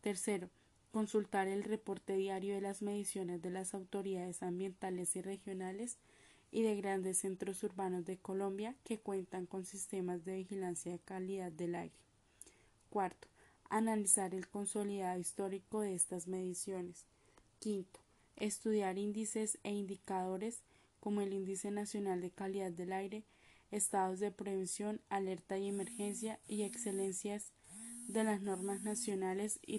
Tercero, 0.00 0.50
consultar 0.90 1.48
el 1.48 1.64
reporte 1.64 2.16
diario 2.16 2.54
de 2.54 2.60
las 2.60 2.82
mediciones 2.82 3.40
de 3.40 3.50
las 3.50 3.72
autoridades 3.72 4.42
ambientales 4.42 5.16
y 5.16 5.22
regionales 5.22 5.98
y 6.50 6.62
de 6.62 6.76
grandes 6.76 7.18
centros 7.18 7.62
urbanos 7.62 8.04
de 8.04 8.18
Colombia 8.18 8.76
que 8.84 9.00
cuentan 9.00 9.46
con 9.46 9.64
sistemas 9.64 10.24
de 10.24 10.36
vigilancia 10.36 10.92
de 10.92 10.98
calidad 10.98 11.50
del 11.50 11.74
aire. 11.76 11.94
Cuarto, 12.90 13.26
analizar 13.72 14.34
el 14.34 14.48
consolidado 14.48 15.18
histórico 15.18 15.80
de 15.80 15.94
estas 15.94 16.28
mediciones. 16.28 17.06
Quinto, 17.58 18.00
estudiar 18.36 18.98
índices 18.98 19.58
e 19.64 19.72
indicadores 19.72 20.62
como 21.00 21.22
el 21.22 21.32
Índice 21.32 21.70
Nacional 21.70 22.20
de 22.20 22.30
Calidad 22.30 22.70
del 22.70 22.92
Aire, 22.92 23.24
estados 23.70 24.20
de 24.20 24.30
prevención, 24.30 25.00
alerta 25.08 25.56
y 25.56 25.68
emergencia 25.68 26.38
y 26.46 26.64
excelencias 26.64 27.50
de 28.08 28.24
las 28.24 28.42
normas 28.42 28.82
nacionales 28.82 29.58
y, 29.62 29.78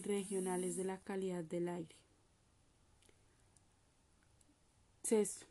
regionales 0.00 0.76
de 0.76 0.84
la 0.84 0.98
calidad 1.00 1.44
del 1.44 1.68
aire. 1.68 1.96
Sexto, 5.02 5.44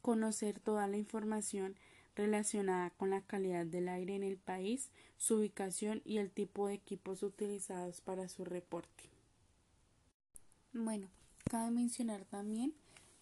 conocer 0.00 0.60
toda 0.60 0.86
la 0.86 0.96
información 0.96 1.76
relacionada 2.14 2.90
con 2.90 3.10
la 3.10 3.22
calidad 3.22 3.66
del 3.66 3.88
aire 3.88 4.14
en 4.14 4.22
el 4.22 4.36
país, 4.36 4.90
su 5.16 5.36
ubicación 5.36 6.02
y 6.04 6.18
el 6.18 6.30
tipo 6.30 6.66
de 6.66 6.74
equipos 6.74 7.22
utilizados 7.22 8.00
para 8.00 8.28
su 8.28 8.44
reporte. 8.44 9.04
Bueno, 10.72 11.08
cabe 11.50 11.70
mencionar 11.70 12.24
también 12.24 12.74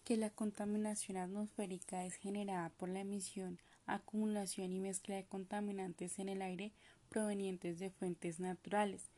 que 0.03 0.17
la 0.17 0.29
contaminación 0.29 1.17
atmosférica 1.17 2.05
es 2.05 2.15
generada 2.15 2.69
por 2.69 2.89
la 2.89 3.01
emisión, 3.01 3.59
acumulación 3.85 4.73
y 4.73 4.79
mezcla 4.79 5.15
de 5.15 5.25
contaminantes 5.25 6.19
en 6.19 6.29
el 6.29 6.41
aire 6.41 6.71
provenientes 7.09 7.79
de 7.79 7.91
fuentes 7.91 8.39
naturales, 8.39 9.11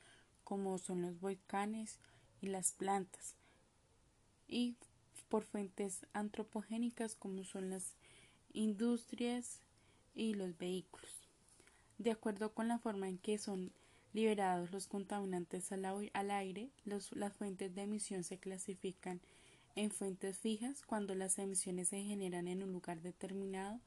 como 0.43 0.77
son 0.77 1.01
los 1.01 1.19
volcanes 1.19 1.99
y 2.41 2.47
las 2.47 2.71
plantas, 2.71 3.35
y 4.47 4.75
por 5.29 5.43
fuentes 5.43 6.05
antropogénicas 6.13 7.15
como 7.15 7.43
son 7.43 7.69
las 7.69 7.95
industrias 8.53 9.61
y 10.15 10.33
los 10.33 10.57
vehículos. 10.57 11.09
De 11.97 12.11
acuerdo 12.11 12.53
con 12.53 12.67
la 12.67 12.79
forma 12.79 13.09
en 13.09 13.17
que 13.17 13.37
son 13.37 13.71
liberados 14.13 14.71
los 14.71 14.87
contaminantes 14.87 15.71
al, 15.71 15.85
aire, 16.31 16.69
las 16.85 17.33
fuentes 17.33 17.73
de 17.73 17.81
emisión 17.81 18.23
se 18.23 18.37
clasifican 18.37 19.21
en 19.75 19.89
fuentes 19.89 20.37
fijas 20.37 20.83
cuando 20.85 21.15
las 21.15 21.39
emisiones 21.39 21.89
se 21.89 22.03
generan 22.03 22.47
en 22.47 22.63
un 22.63 22.71
lugar 22.71 23.01
determinado 23.01 23.79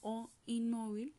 o 0.00 0.30
inmóvil 0.46 1.14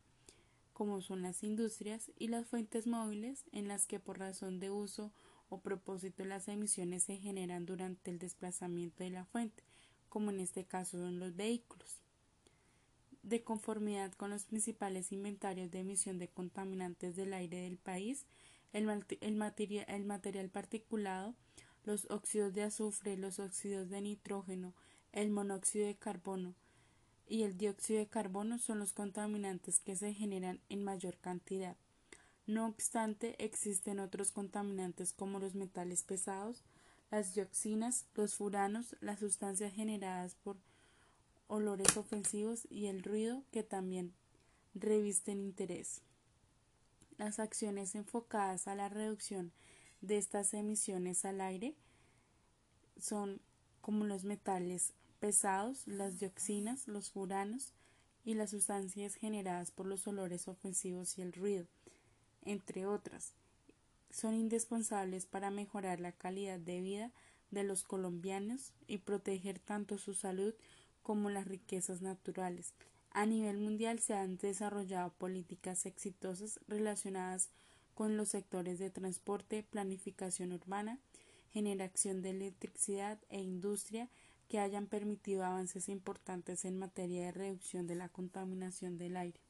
como 0.74 1.00
son 1.00 1.22
las 1.22 1.42
industrias, 1.44 2.10
y 2.18 2.28
las 2.28 2.46
fuentes 2.46 2.86
móviles, 2.86 3.44
en 3.52 3.68
las 3.68 3.86
que 3.86 4.00
por 4.00 4.18
razón 4.18 4.58
de 4.58 4.70
uso 4.70 5.12
o 5.48 5.60
propósito 5.60 6.24
las 6.24 6.48
emisiones 6.48 7.04
se 7.04 7.16
generan 7.16 7.64
durante 7.64 8.10
el 8.10 8.18
desplazamiento 8.18 9.04
de 9.04 9.10
la 9.10 9.24
fuente, 9.24 9.62
como 10.08 10.30
en 10.30 10.40
este 10.40 10.64
caso 10.64 10.98
son 10.98 11.20
los 11.20 11.36
vehículos. 11.36 12.03
De 13.24 13.42
conformidad 13.42 14.12
con 14.12 14.28
los 14.28 14.44
principales 14.44 15.10
inventarios 15.10 15.70
de 15.70 15.80
emisión 15.80 16.18
de 16.18 16.28
contaminantes 16.28 17.16
del 17.16 17.32
aire 17.32 17.62
del 17.62 17.78
país, 17.78 18.26
el, 18.74 18.84
material 20.04 20.50
particulado, 20.50 21.34
los 21.84 22.06
óxidos 22.10 22.52
de 22.52 22.64
azufre, 22.64 23.16
los 23.16 23.38
óxidos 23.38 23.88
de 23.88 24.02
nitrógeno, 24.02 24.74
el 25.12 25.30
monóxido 25.30 25.86
de 25.86 25.94
carbono 25.96 26.54
y 27.26 27.44
el 27.44 27.56
dióxido 27.56 28.00
de 28.00 28.08
carbono 28.08 28.58
son 28.58 28.78
los 28.78 28.92
contaminantes 28.92 29.80
que 29.80 29.96
se 29.96 30.12
generan 30.12 30.60
en 30.68 30.84
mayor 30.84 31.16
cantidad. 31.16 31.76
No 32.46 32.66
obstante, 32.66 33.42
existen 33.42 34.00
otros 34.00 34.32
contaminantes 34.32 35.14
como 35.14 35.38
los 35.38 35.54
metales 35.54 36.02
pesados, 36.02 36.62
las 37.10 37.34
dioxinas, 37.34 38.04
los 38.16 38.34
furanos, 38.34 38.96
las 39.00 39.20
sustancias 39.20 39.72
generadas 39.72 40.34
por 40.34 40.58
olores 41.46 41.96
ofensivos 41.96 42.66
y 42.70 42.86
el 42.86 43.02
ruido 43.02 43.44
que 43.50 43.62
también 43.62 44.14
revisten 44.74 45.40
interés. 45.40 46.02
Las 47.16 47.38
acciones 47.38 47.94
enfocadas 47.94 48.66
a 48.66 48.74
la 48.74 48.88
reducción 48.88 49.52
de 50.00 50.18
estas 50.18 50.52
emisiones 50.54 51.24
al 51.24 51.40
aire 51.40 51.74
son 52.98 53.40
como 53.80 54.04
los 54.04 54.24
metales 54.24 54.92
pesados, 55.20 55.86
las 55.86 56.18
dioxinas, 56.18 56.88
los 56.88 57.10
furanos 57.10 57.72
y 58.24 58.34
las 58.34 58.50
sustancias 58.50 59.14
generadas 59.14 59.70
por 59.70 59.86
los 59.86 60.06
olores 60.06 60.48
ofensivos 60.48 61.18
y 61.18 61.22
el 61.22 61.32
ruido, 61.32 61.66
entre 62.42 62.86
otras. 62.86 63.34
Son 64.10 64.34
indispensables 64.34 65.26
para 65.26 65.50
mejorar 65.50 66.00
la 66.00 66.12
calidad 66.12 66.58
de 66.58 66.80
vida 66.80 67.12
de 67.50 67.64
los 67.64 67.84
colombianos 67.84 68.72
y 68.86 68.98
proteger 68.98 69.58
tanto 69.58 69.98
su 69.98 70.14
salud 70.14 70.54
como 71.04 71.30
las 71.30 71.46
riquezas 71.46 72.02
naturales. 72.02 72.74
A 73.12 73.26
nivel 73.26 73.58
mundial 73.58 74.00
se 74.00 74.14
han 74.14 74.38
desarrollado 74.38 75.12
políticas 75.12 75.86
exitosas 75.86 76.58
relacionadas 76.66 77.50
con 77.94 78.16
los 78.16 78.30
sectores 78.30 78.80
de 78.80 78.90
transporte, 78.90 79.62
planificación 79.62 80.52
urbana, 80.52 80.98
generación 81.52 82.22
de 82.22 82.30
electricidad 82.30 83.20
e 83.28 83.40
industria 83.40 84.08
que 84.48 84.58
hayan 84.58 84.88
permitido 84.88 85.44
avances 85.44 85.88
importantes 85.88 86.64
en 86.64 86.76
materia 86.76 87.26
de 87.26 87.32
reducción 87.32 87.86
de 87.86 87.94
la 87.94 88.08
contaminación 88.08 88.98
del 88.98 89.16
aire. 89.16 89.40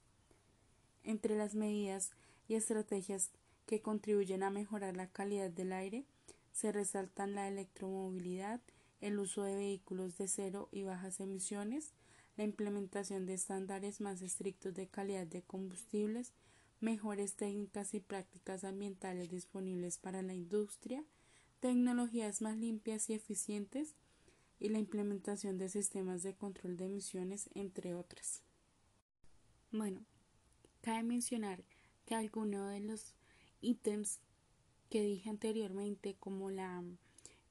Entre 1.03 1.37
las 1.37 1.55
medidas 1.55 2.11
y 2.49 2.57
estrategias 2.57 3.31
que 3.64 3.81
contribuyen 3.81 4.43
a 4.43 4.51
mejorar 4.51 4.97
la 4.97 5.07
calidad 5.07 5.51
del 5.51 5.73
aire 5.73 6.05
se 6.53 6.71
resaltan 6.71 7.35
la 7.35 7.49
electromovilidad, 7.49 8.61
el 9.05 9.19
uso 9.19 9.43
de 9.43 9.55
vehículos 9.55 10.17
de 10.17 10.29
cero 10.29 10.71
y 10.73 10.85
bajas 10.85 11.21
emisiones, 11.21 11.93
la 12.38 12.45
implementación 12.45 13.27
de 13.27 13.35
estándares 13.35 14.01
más 14.01 14.23
estrictos 14.23 14.73
de 14.73 14.88
calidad 14.88 15.27
de 15.27 15.43
combustibles, 15.43 16.33
mejores 16.81 17.35
técnicas 17.35 17.93
y 17.93 18.01
prácticas 18.01 18.64
ambientales 18.64 19.31
disponibles 19.31 19.99
para 19.99 20.23
la 20.23 20.33
industria, 20.33 21.05
tecnologías 21.61 22.40
más 22.40 22.57
limpias 22.57 23.11
y 23.11 23.12
eficientes 23.12 23.95
y 24.59 24.71
la 24.71 24.79
implementación 24.79 25.59
de 25.59 25.69
sistemas 25.69 26.23
de 26.23 26.35
control 26.35 26.79
de 26.79 26.87
emisiones, 26.87 27.51
entre 27.53 27.95
otras. 27.95 28.40
Bueno, 29.71 30.03
cabe 30.81 31.03
mencionar 31.03 31.62
que 32.07 32.14
algunos 32.14 32.71
de 32.71 32.81
los 32.81 33.14
ítems 33.61 34.21
que 34.88 35.03
dije 35.03 35.29
anteriormente, 35.29 36.17
como 36.19 36.51
la 36.51 36.83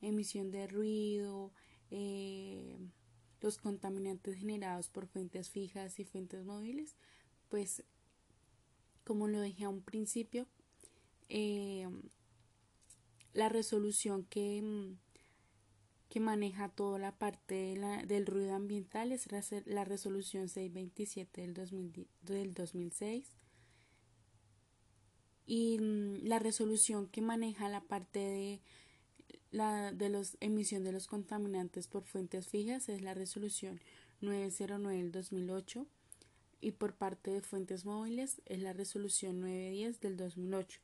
emisión 0.04 0.52
de 0.52 0.68
ruido, 0.68 1.52
eh, 1.92 2.78
los 3.42 3.58
contaminantes 3.58 4.38
generados 4.38 4.90
por 4.90 5.08
fuentes 5.08 5.50
fijas 5.50 6.00
y 6.00 6.06
fuentes 6.06 6.46
móviles, 6.46 6.96
pues 7.50 7.84
como 9.04 9.28
lo 9.28 9.42
dije 9.42 9.66
a 9.66 9.70
un 9.70 9.82
principio, 9.82 10.48
eh, 11.30 11.88
la 13.34 13.50
resolución 13.50 14.24
que, 14.26 14.94
que, 16.10 16.20
maneja 16.20 16.70
toda 16.70 17.00
la 17.00 17.12
parte 17.18 17.76
del 18.08 18.26
ruido 18.26 18.54
ambiental 18.54 19.12
es 19.12 19.28
la 19.66 19.84
resolución 19.84 20.48
627 20.48 21.42
del, 21.42 22.08
del 22.22 22.54
2006 22.54 23.36
y 25.46 25.80
mm, 25.80 26.26
la 26.28 26.40
resolución 26.40 27.08
que 27.08 27.22
maneja 27.22 27.70
la 27.70 27.82
parte 27.82 28.20
de 28.20 28.62
la 29.54 29.92
de 29.92 30.10
los 30.10 30.36
emisión 30.40 30.84
de 30.84 30.92
los 30.92 31.06
contaminantes 31.06 31.88
por 31.88 32.04
fuentes 32.04 32.48
fijas 32.48 32.90
es 32.90 33.04
la 33.04 33.14
resolución 33.14 33.80
909 34.22 34.98
del 34.98 35.12
2008 35.12 35.86
y 36.60 36.72
por 36.72 36.96
parte 36.96 37.30
de 37.30 37.42
fuentes 37.42 37.86
móviles 37.86 38.42
es 38.46 38.60
la 38.60 38.74
resolución 38.74 39.42
910 39.42 40.02
del 40.02 40.18
2008. 40.18 40.80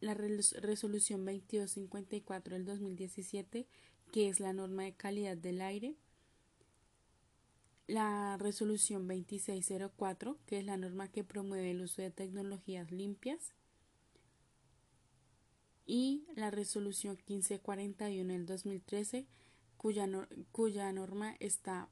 La 0.00 0.14
resolución 0.14 1.24
2254 1.24 2.54
del 2.54 2.64
2017, 2.64 3.66
que 4.10 4.28
es 4.28 4.40
la 4.40 4.52
norma 4.52 4.82
de 4.82 4.94
calidad 4.94 5.36
del 5.36 5.60
aire. 5.60 5.94
La 7.86 8.36
resolución 8.36 9.06
2604, 9.06 10.38
que 10.46 10.58
es 10.58 10.64
la 10.64 10.76
norma 10.76 11.08
que 11.08 11.22
promueve 11.22 11.70
el 11.70 11.82
uso 11.82 12.02
de 12.02 12.10
tecnologías 12.10 12.90
limpias 12.90 13.52
y 15.90 16.24
la 16.36 16.52
resolución 16.52 17.18
1541 17.26 18.32
del 18.32 18.46
2013 18.46 19.26
cuya, 19.76 20.08
cuya 20.52 20.92
norma 20.92 21.34
está 21.40 21.88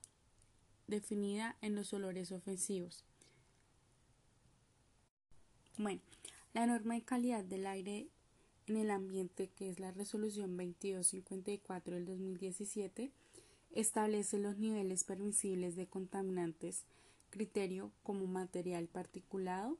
definida 0.87 1.57
en 1.63 1.75
los 1.75 1.93
olores 1.93 2.31
ofensivos. 2.31 3.05
Bueno, 5.79 6.01
la 6.55 6.67
norma 6.67 6.95
de 6.95 7.03
calidad 7.03 7.43
del 7.43 7.67
aire 7.67 8.07
en 8.69 8.77
el 8.77 8.93
ambiente, 8.93 9.49
que 9.49 9.69
es 9.69 9.81
la 9.81 9.91
resolución 9.91 10.57
2254 10.57 11.97
del 11.97 12.07
2017, 12.07 13.11
establece 13.73 14.39
los 14.39 14.59
niveles 14.59 15.03
permisibles 15.03 15.75
de 15.75 15.89
contaminantes, 15.89 16.85
criterio 17.31 17.91
como 18.05 18.29
material 18.29 18.87
particulado, 18.87 19.77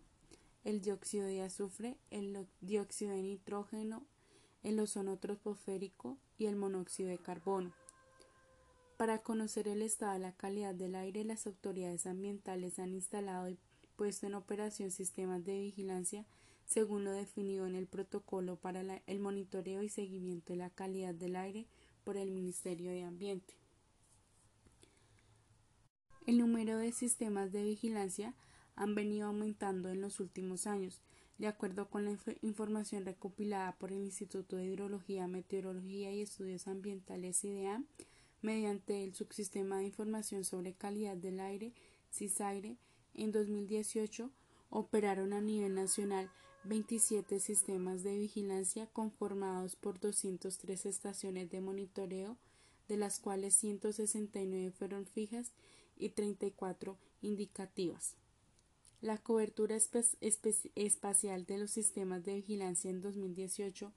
el 0.65 0.81
dióxido 0.81 1.27
de 1.27 1.43
azufre, 1.43 1.97
el 2.11 2.47
dióxido 2.61 3.13
de 3.13 3.23
nitrógeno, 3.23 4.05
el 4.63 4.81
ozono 4.81 5.19
troposférico 5.19 6.19
y 6.37 6.47
el 6.47 6.57
monóxido 6.57 7.09
de 7.09 7.19
carbono. 7.19 7.73
Para 8.97 9.23
conocer 9.23 9.69
el 9.69 9.83
estado 9.83 10.15
de 10.15 10.19
la 10.19 10.33
calidad 10.33 10.75
del 10.75 10.95
aire, 10.97 11.25
las 11.25 11.47
autoridades 11.47 12.07
ambientales 12.07 12.79
han 12.79 12.95
instalado 12.95 13.49
y 13.49 13.59
puesto 13.97 14.27
en 14.27 14.35
operación 14.35 14.91
sistemas 14.91 15.45
de 15.45 15.61
vigilancia 15.61 16.27
según 16.69 17.05
lo 17.05 17.13
definido 17.13 17.67
en 17.67 17.75
el 17.75 17.87
protocolo 17.87 18.57
para 18.57 18.83
el 19.07 19.21
monitoreo 19.21 19.83
y 19.83 19.89
seguimiento 19.89 20.53
de 20.53 20.59
la 20.59 20.71
calidad 20.71 21.15
del 21.15 21.37
aire 21.37 21.67
por 22.05 22.17
el 22.17 22.31
Ministerio 22.31 22.91
de 22.91 23.05
Ambiente. 23.05 23.55
El 26.27 26.39
número 26.39 26.77
de 26.77 26.93
sistemas 26.93 27.53
de 27.53 27.63
vigilancia 27.63 28.35
han 28.79 28.95
venido 28.95 29.27
aumentando 29.27 29.91
en 29.91 30.01
los 30.01 30.21
últimos 30.21 30.69
años, 30.69 31.01
de 31.37 31.49
acuerdo 31.49 31.91
con 31.91 32.05
la 32.05 32.17
información 32.43 33.05
recopilada 33.05 33.77
por 33.77 33.91
el 33.91 33.99
Instituto 33.99 34.57
de 34.57 34.67
Hidrología, 34.67 35.27
Meteorología 35.27 36.13
y 36.13 36.23
Estudios 36.23 36.69
Ambientales 36.69 37.43
IDEA, 37.45 37.83
mediante 38.41 39.03
el 39.03 39.15
Subsistema 39.15 39.79
de 39.79 39.87
Información 39.87 40.45
sobre 40.45 40.75
Calidad 40.75 41.17
del 41.17 41.41
Aire, 41.41 41.73
CISAIRE, 42.13 42.77
en 43.15 43.33
2018 43.33 44.31
operaron 44.71 45.33
a 45.33 45.41
nivel 45.41 45.75
nacional 45.75 46.31
27 46.63 47.41
sistemas 47.41 48.05
de 48.05 48.17
vigilancia 48.17 48.87
conformados 48.87 49.75
por 49.75 49.99
203 49.99 50.87
estaciones 50.87 51.51
de 51.51 51.61
monitoreo, 51.61 52.37
de 52.87 52.97
las 52.97 53.19
cuales 53.19 53.55
169 53.55 54.71
fueron 54.71 55.05
fijas 55.05 55.53
y 55.97 56.11
34 56.11 56.97
indicativas. 57.23 58.17
La 59.01 59.17
cobertura 59.17 59.77
espacial 59.77 61.47
de 61.47 61.59
los 61.59 61.71
sistemas 61.71 62.25
de 62.25 62.35
vigilancia 62.35 62.91
en 62.91 63.01
2018 63.01 63.93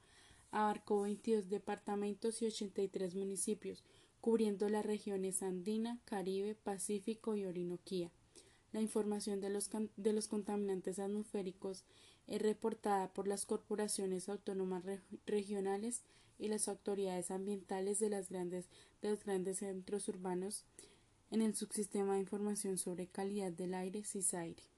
abarcó 0.52 1.02
22 1.02 1.50
departamentos 1.50 2.40
y 2.44 2.46
83 2.46 3.16
municipios, 3.16 3.84
cubriendo 4.20 4.70
las 4.70 4.86
regiones 4.86 5.42
Andina, 5.42 6.00
Caribe, 6.06 6.54
Pacífico 6.54 7.36
y 7.36 7.46
Orinoquía. 7.46 8.12
La 8.74 8.80
información 8.80 9.42
de 9.42 9.50
los, 9.50 10.28
contaminantes 10.28 11.00
atmosféricos 11.00 11.84
es 12.28 12.40
reportada 12.40 13.12
por 13.12 13.28
las 13.28 13.48
corporaciones 13.48 14.30
autónomas 14.30 14.84
regionales 15.26 16.04
y 16.38 16.48
las 16.48 16.68
autoridades 16.68 17.32
ambientales 17.32 17.98
de, 18.00 18.10
de 18.10 19.10
los 19.10 19.24
grandes 19.24 19.58
centros 19.58 20.08
urbanos 20.08 20.64
en 21.32 21.42
el 21.42 21.56
subsistema 21.56 22.14
de 22.14 22.20
información 22.20 22.78
sobre 22.78 23.08
calidad 23.08 23.52
del 23.52 23.74
aire 23.74 24.04
CISAIRE. 24.04 24.71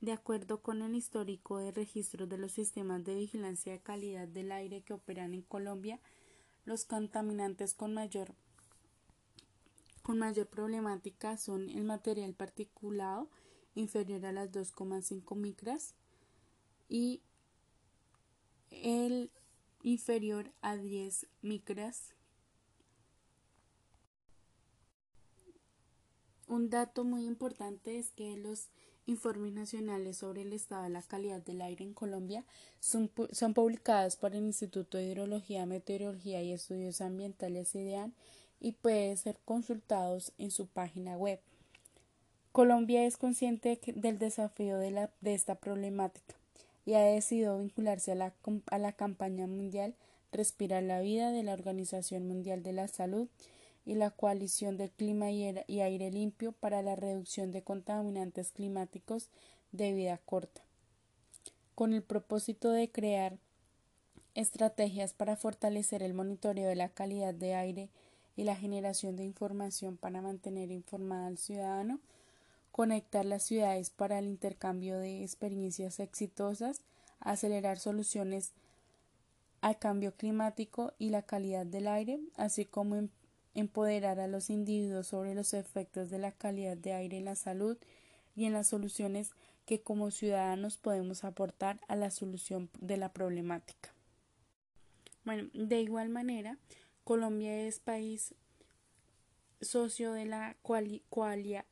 De 0.00 0.12
acuerdo 0.12 0.62
con 0.62 0.80
el 0.80 0.94
histórico 0.94 1.58
de 1.58 1.72
registro 1.72 2.26
de 2.26 2.38
los 2.38 2.52
sistemas 2.52 3.04
de 3.04 3.14
vigilancia 3.14 3.72
de 3.72 3.80
calidad 3.80 4.26
del 4.26 4.50
aire 4.50 4.80
que 4.80 4.94
operan 4.94 5.34
en 5.34 5.42
Colombia, 5.42 6.00
los 6.64 6.86
contaminantes 6.86 7.74
con 7.74 7.92
mayor, 7.92 8.34
con 10.02 10.18
mayor 10.18 10.46
problemática 10.46 11.36
son 11.36 11.68
el 11.68 11.84
material 11.84 12.32
particulado 12.32 13.28
inferior 13.74 14.24
a 14.24 14.32
las 14.32 14.50
2,5 14.50 15.36
micras 15.36 15.94
y 16.88 17.20
el 18.70 19.30
inferior 19.82 20.50
a 20.62 20.76
10 20.76 21.26
micras. 21.42 22.14
Un 26.46 26.70
dato 26.70 27.04
muy 27.04 27.26
importante 27.26 27.98
es 27.98 28.10
que 28.10 28.36
los 28.36 28.70
informes 29.10 29.52
nacionales 29.52 30.16
sobre 30.16 30.42
el 30.42 30.52
estado 30.52 30.84
de 30.84 30.90
la 30.90 31.02
calidad 31.02 31.42
del 31.42 31.60
aire 31.60 31.84
en 31.84 31.92
Colombia 31.92 32.44
son, 32.80 33.10
son 33.32 33.52
publicados 33.54 34.16
por 34.16 34.34
el 34.34 34.44
Instituto 34.44 34.96
de 34.96 35.04
Hidrología, 35.04 35.66
Meteorología 35.66 36.42
y 36.42 36.52
Estudios 36.52 37.00
Ambientales 37.00 37.74
IDEAN 37.74 38.14
y 38.60 38.72
pueden 38.72 39.16
ser 39.16 39.38
consultados 39.44 40.32
en 40.38 40.50
su 40.50 40.66
página 40.66 41.16
web. 41.16 41.40
Colombia 42.52 43.04
es 43.04 43.16
consciente 43.16 43.78
del 43.94 44.18
desafío 44.18 44.78
de, 44.78 45.08
de 45.20 45.34
esta 45.34 45.56
problemática 45.56 46.36
y 46.86 46.94
ha 46.94 47.02
decidido 47.02 47.58
vincularse 47.58 48.12
a 48.12 48.14
la, 48.14 48.34
a 48.70 48.78
la 48.78 48.92
campaña 48.92 49.46
mundial 49.46 49.94
Respirar 50.32 50.84
la 50.84 51.00
vida 51.00 51.32
de 51.32 51.42
la 51.42 51.52
Organización 51.52 52.28
Mundial 52.28 52.62
de 52.62 52.72
la 52.72 52.86
Salud 52.86 53.28
y 53.84 53.94
la 53.94 54.10
Coalición 54.10 54.76
del 54.76 54.90
Clima 54.90 55.30
y 55.30 55.80
Aire 55.80 56.10
Limpio 56.10 56.52
para 56.52 56.82
la 56.82 56.96
reducción 56.96 57.50
de 57.50 57.62
contaminantes 57.62 58.52
climáticos 58.52 59.28
de 59.72 59.92
vida 59.92 60.18
corta, 60.18 60.62
con 61.74 61.92
el 61.94 62.02
propósito 62.02 62.70
de 62.70 62.90
crear 62.90 63.38
estrategias 64.34 65.12
para 65.12 65.36
fortalecer 65.36 66.02
el 66.02 66.14
monitoreo 66.14 66.68
de 66.68 66.76
la 66.76 66.88
calidad 66.88 67.34
de 67.34 67.54
aire 67.54 67.90
y 68.36 68.44
la 68.44 68.56
generación 68.56 69.16
de 69.16 69.24
información 69.24 69.96
para 69.96 70.22
mantener 70.22 70.70
informada 70.70 71.26
al 71.26 71.38
ciudadano, 71.38 72.00
conectar 72.72 73.24
las 73.24 73.42
ciudades 73.42 73.90
para 73.90 74.18
el 74.18 74.26
intercambio 74.26 74.98
de 74.98 75.22
experiencias 75.22 76.00
exitosas, 76.00 76.82
acelerar 77.18 77.78
soluciones 77.78 78.52
al 79.60 79.78
cambio 79.78 80.14
climático 80.14 80.92
y 80.98 81.10
la 81.10 81.22
calidad 81.22 81.66
del 81.66 81.86
aire, 81.86 82.20
así 82.36 82.64
como 82.64 82.96
em-, 82.96 83.10
empoderar 83.54 84.20
a 84.20 84.26
los 84.26 84.50
individuos 84.50 85.08
sobre 85.08 85.34
los 85.34 85.54
efectos 85.54 86.10
de 86.10 86.18
la 86.18 86.32
calidad 86.32 86.76
de 86.76 86.92
aire 86.92 87.18
en 87.18 87.24
la 87.24 87.34
salud 87.36 87.76
y 88.36 88.44
en 88.44 88.52
las 88.52 88.68
soluciones 88.68 89.32
que 89.66 89.82
como 89.82 90.10
ciudadanos 90.10 90.78
podemos 90.78 91.24
aportar 91.24 91.80
a 91.88 91.96
la 91.96 92.10
solución 92.10 92.70
de 92.80 92.96
la 92.96 93.12
problemática. 93.12 93.94
Bueno, 95.24 95.50
de 95.52 95.80
igual 95.80 96.08
manera, 96.08 96.58
Colombia 97.04 97.66
es 97.66 97.78
país 97.80 98.34
socio 99.60 100.12
de 100.12 100.24
la 100.24 100.56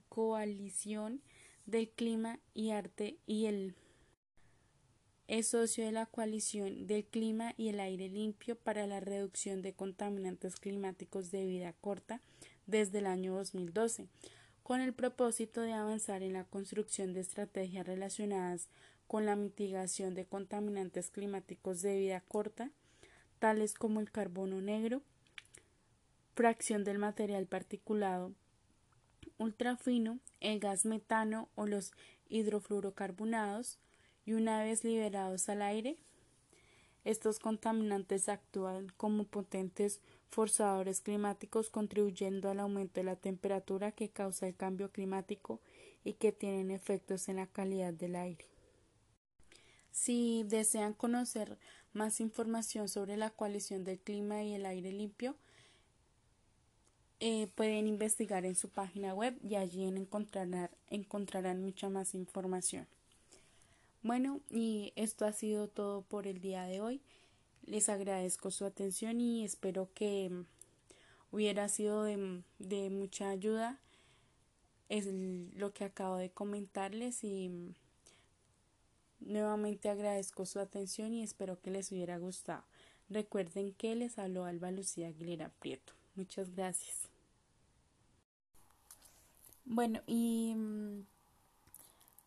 coalición 0.09 1.23
del 1.67 1.89
clima 1.91 2.39
y 2.55 2.71
arte 2.71 3.19
y 3.27 3.47
el 3.47 3.75
es 5.29 5.49
socio 5.49 5.85
de 5.85 5.93
la 5.93 6.07
coalición 6.07 6.87
del 6.87 7.05
clima 7.05 7.53
y 7.59 7.69
el 7.69 7.81
aire 7.81 8.09
limpio 8.09 8.57
para 8.57 8.87
la 8.87 8.99
reducción 8.99 9.61
de 9.61 9.75
contaminantes 9.75 10.57
climáticos 10.57 11.31
de 11.31 11.45
vida 11.45 11.75
corta 11.75 12.23
desde 12.67 12.99
el 12.99 13.07
año 13.07 13.35
2012, 13.35 14.09
con 14.63 14.81
el 14.81 14.95
propósito 14.95 15.61
de 15.61 15.75
avanzar 15.75 16.23
en 16.23 16.33
la 16.33 16.45
construcción 16.45 17.13
de 17.13 17.21
estrategias 17.21 17.87
relacionadas 17.87 18.69
con 19.07 19.27
la 19.27 19.37
mitigación 19.37 20.15
de 20.15 20.25
contaminantes 20.25 21.11
climáticos 21.11 21.83
de 21.83 21.99
vida 21.99 22.23
corta, 22.27 22.71
tales 23.39 23.75
como 23.75 24.01
el 24.01 24.11
carbono 24.11 24.63
negro, 24.63 25.03
fracción 26.35 26.85
del 26.85 26.99
material 26.99 27.47
particulado 27.47 28.33
ultrafino, 29.37 30.21
el 30.41 30.59
gas 30.59 30.87
metano 30.87 31.49
o 31.55 31.67
los 31.67 31.93
hidrofluorocarbonados, 32.29 33.79
y 34.29 34.35
una 34.35 34.63
vez 34.63 34.85
liberados 34.85 35.49
al 35.49 35.63
aire, 35.63 35.97
estos 37.07 37.39
contaminantes 37.39 38.29
actúan 38.29 38.93
como 38.99 39.25
potentes 39.25 40.03
forzadores 40.29 41.01
climáticos 41.01 41.71
contribuyendo 41.71 42.51
al 42.51 42.61
aumento 42.61 43.01
de 43.01 43.05
la 43.05 43.17
temperatura 43.17 43.91
que 43.93 44.11
causa 44.11 44.47
el 44.47 44.55
cambio 44.55 44.91
climático 44.91 45.63
y 46.05 46.13
que 46.13 46.33
tienen 46.33 46.71
efectos 46.71 47.31
en 47.31 47.37
la 47.37 47.47
calidad 47.47 47.95
del 47.95 48.17
aire. 48.17 48.45
Si 49.93 50.45
desean 50.45 50.93
conocer 50.93 51.57
más 51.95 52.21
información 52.21 52.91
sobre 52.91 53.17
la 53.17 53.31
coalición 53.31 53.83
del 53.83 53.99
clima 53.99 54.43
y 54.43 54.53
el 54.53 54.67
aire 54.67 54.93
limpio, 54.93 55.37
eh, 57.21 57.47
pueden 57.55 57.87
investigar 57.87 58.45
en 58.45 58.57
su 58.57 58.69
página 58.69 59.15
web 59.15 59.39
y 59.43 59.55
allí 59.55 59.85
encontrarán, 59.85 60.69
encontrarán 60.91 61.63
mucha 61.63 61.89
más 61.89 62.15
información. 62.15 62.87
Bueno, 64.03 64.41
y 64.51 64.93
esto 64.97 65.27
ha 65.27 65.33
sido 65.33 65.69
todo 65.69 66.03
por 66.03 66.27
el 66.27 66.41
día 66.41 66.65
de 66.65 66.81
hoy. 66.81 67.03
Les 67.65 67.89
agradezco 67.89 68.51
su 68.51 68.65
atención 68.65 69.21
y 69.21 69.45
espero 69.45 69.91
que 69.95 70.31
hubiera 71.31 71.69
sido 71.69 72.05
de, 72.05 72.43
de 72.59 72.91
mucha 72.91 73.29
ayuda 73.29 73.81
es 74.89 75.07
lo 75.07 75.73
que 75.73 75.85
acabo 75.85 76.17
de 76.17 76.31
comentarles 76.31 77.23
y 77.23 77.75
nuevamente 79.21 79.89
agradezco 79.89 80.47
su 80.47 80.61
atención 80.61 81.13
y 81.13 81.23
espero 81.23 81.61
que 81.61 81.71
les 81.71 81.93
hubiera 81.93 82.19
gustado. 82.19 82.65
Recuerden 83.11 83.73
que 83.75 83.95
les 83.95 84.19
habló 84.19 84.45
Alba 84.45 84.71
Lucía 84.71 85.09
Aguilera 85.09 85.51
Prieto. 85.61 85.93
Muchas 86.15 86.55
gracias. 86.55 87.09
Bueno, 89.65 90.01
y 90.07 90.55
mm, 90.57 91.03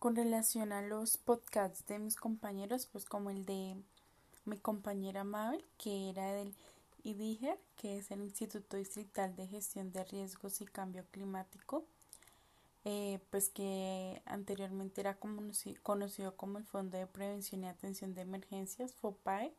con 0.01 0.15
relación 0.15 0.71
a 0.71 0.81
los 0.81 1.17
podcasts 1.17 1.85
de 1.85 1.99
mis 1.99 2.15
compañeros, 2.15 2.87
pues 2.91 3.05
como 3.05 3.29
el 3.29 3.45
de 3.45 3.75
mi 4.45 4.57
compañera 4.57 5.23
Mabel, 5.23 5.63
que 5.77 6.09
era 6.09 6.31
del 6.31 6.55
IDIGER, 7.03 7.59
que 7.75 7.99
es 7.99 8.09
el 8.09 8.21
Instituto 8.21 8.77
Distrital 8.77 9.35
de 9.35 9.45
Gestión 9.45 9.91
de 9.91 10.03
Riesgos 10.03 10.59
y 10.59 10.65
Cambio 10.65 11.05
Climático, 11.11 11.85
eh, 12.83 13.19
pues 13.29 13.49
que 13.49 14.23
anteriormente 14.25 15.01
era 15.01 15.19
conocido 15.19 16.35
como 16.35 16.57
el 16.57 16.65
Fondo 16.65 16.97
de 16.97 17.05
Prevención 17.05 17.63
y 17.63 17.67
Atención 17.67 18.15
de 18.15 18.21
Emergencias, 18.21 18.95
FOPAE, 18.95 19.53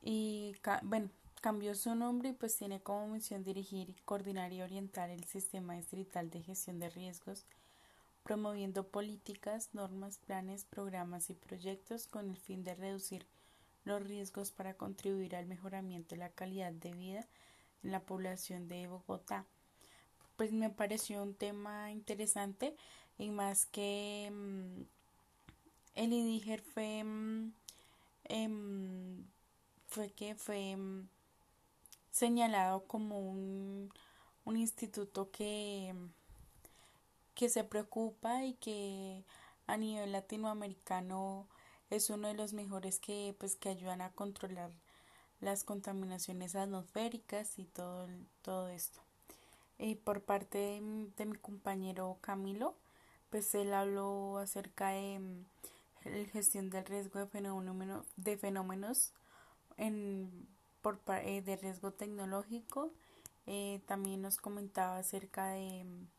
y 0.00 0.56
bueno, 0.80 1.10
cambió 1.42 1.74
su 1.74 1.94
nombre 1.94 2.30
y 2.30 2.32
pues 2.32 2.56
tiene 2.56 2.80
como 2.80 3.08
misión 3.08 3.44
dirigir, 3.44 3.94
coordinar 4.06 4.54
y 4.54 4.62
orientar 4.62 5.10
el 5.10 5.24
sistema 5.24 5.74
distrital 5.74 6.30
de 6.30 6.40
gestión 6.40 6.80
de 6.80 6.88
riesgos 6.88 7.44
promoviendo 8.26 8.88
políticas, 8.88 9.70
normas, 9.72 10.18
planes, 10.18 10.64
programas 10.64 11.30
y 11.30 11.34
proyectos 11.34 12.08
con 12.08 12.28
el 12.28 12.36
fin 12.36 12.64
de 12.64 12.74
reducir 12.74 13.24
los 13.84 14.02
riesgos 14.02 14.50
para 14.50 14.74
contribuir 14.74 15.36
al 15.36 15.46
mejoramiento 15.46 16.16
de 16.16 16.18
la 16.18 16.30
calidad 16.30 16.72
de 16.72 16.92
vida 16.92 17.24
en 17.84 17.92
la 17.92 18.00
población 18.00 18.66
de 18.66 18.88
Bogotá. 18.88 19.46
Pues 20.36 20.50
me 20.50 20.70
pareció 20.70 21.22
un 21.22 21.34
tema 21.34 21.92
interesante 21.92 22.74
y 23.16 23.30
más 23.30 23.64
que 23.66 24.28
mm, 24.32 24.82
el 25.94 26.12
IDIGER 26.12 26.62
fue 26.62 27.04
mm, 27.04 27.52
em, 28.24 29.24
fue 29.86 30.10
que 30.10 30.34
fue 30.34 30.74
mm, 30.74 31.08
señalado 32.10 32.88
como 32.88 33.20
un, 33.20 33.92
un 34.44 34.56
instituto 34.56 35.30
que 35.30 35.94
que 37.36 37.48
se 37.50 37.62
preocupa 37.62 38.44
y 38.44 38.54
que 38.54 39.22
a 39.68 39.76
nivel 39.76 40.10
latinoamericano 40.10 41.46
es 41.90 42.10
uno 42.10 42.28
de 42.28 42.34
los 42.34 42.54
mejores 42.54 42.98
que 42.98 43.36
pues 43.38 43.54
que 43.56 43.68
ayudan 43.68 44.00
a 44.00 44.10
controlar 44.10 44.72
las 45.40 45.62
contaminaciones 45.62 46.56
atmosféricas 46.56 47.58
y 47.58 47.66
todo 47.66 48.08
todo 48.42 48.68
esto. 48.70 49.00
Y 49.78 49.96
por 49.96 50.22
parte 50.22 50.58
de, 50.58 50.80
mi 51.26 51.36
compañero 51.36 52.16
Camilo 52.22 52.74
pues 53.30 53.54
él 53.54 53.74
habló 53.74 54.38
acerca 54.38 54.88
de 54.90 55.18
mm, 55.18 55.44
la 56.06 56.24
gestión 56.30 56.70
del 56.70 56.86
riesgo 56.86 57.20
de 57.20 57.26
fenómenos 57.26 58.06
de 58.16 58.38
fenómenos 58.38 59.12
en 59.76 60.48
por 60.80 61.00
eh, 61.08 61.42
de 61.42 61.56
riesgo 61.56 61.92
tecnológico. 61.92 62.92
Eh, 63.46 63.80
también 63.86 64.22
nos 64.22 64.38
comentaba 64.38 64.98
acerca 64.98 65.48
de 65.48 65.84
mm, 65.84 66.15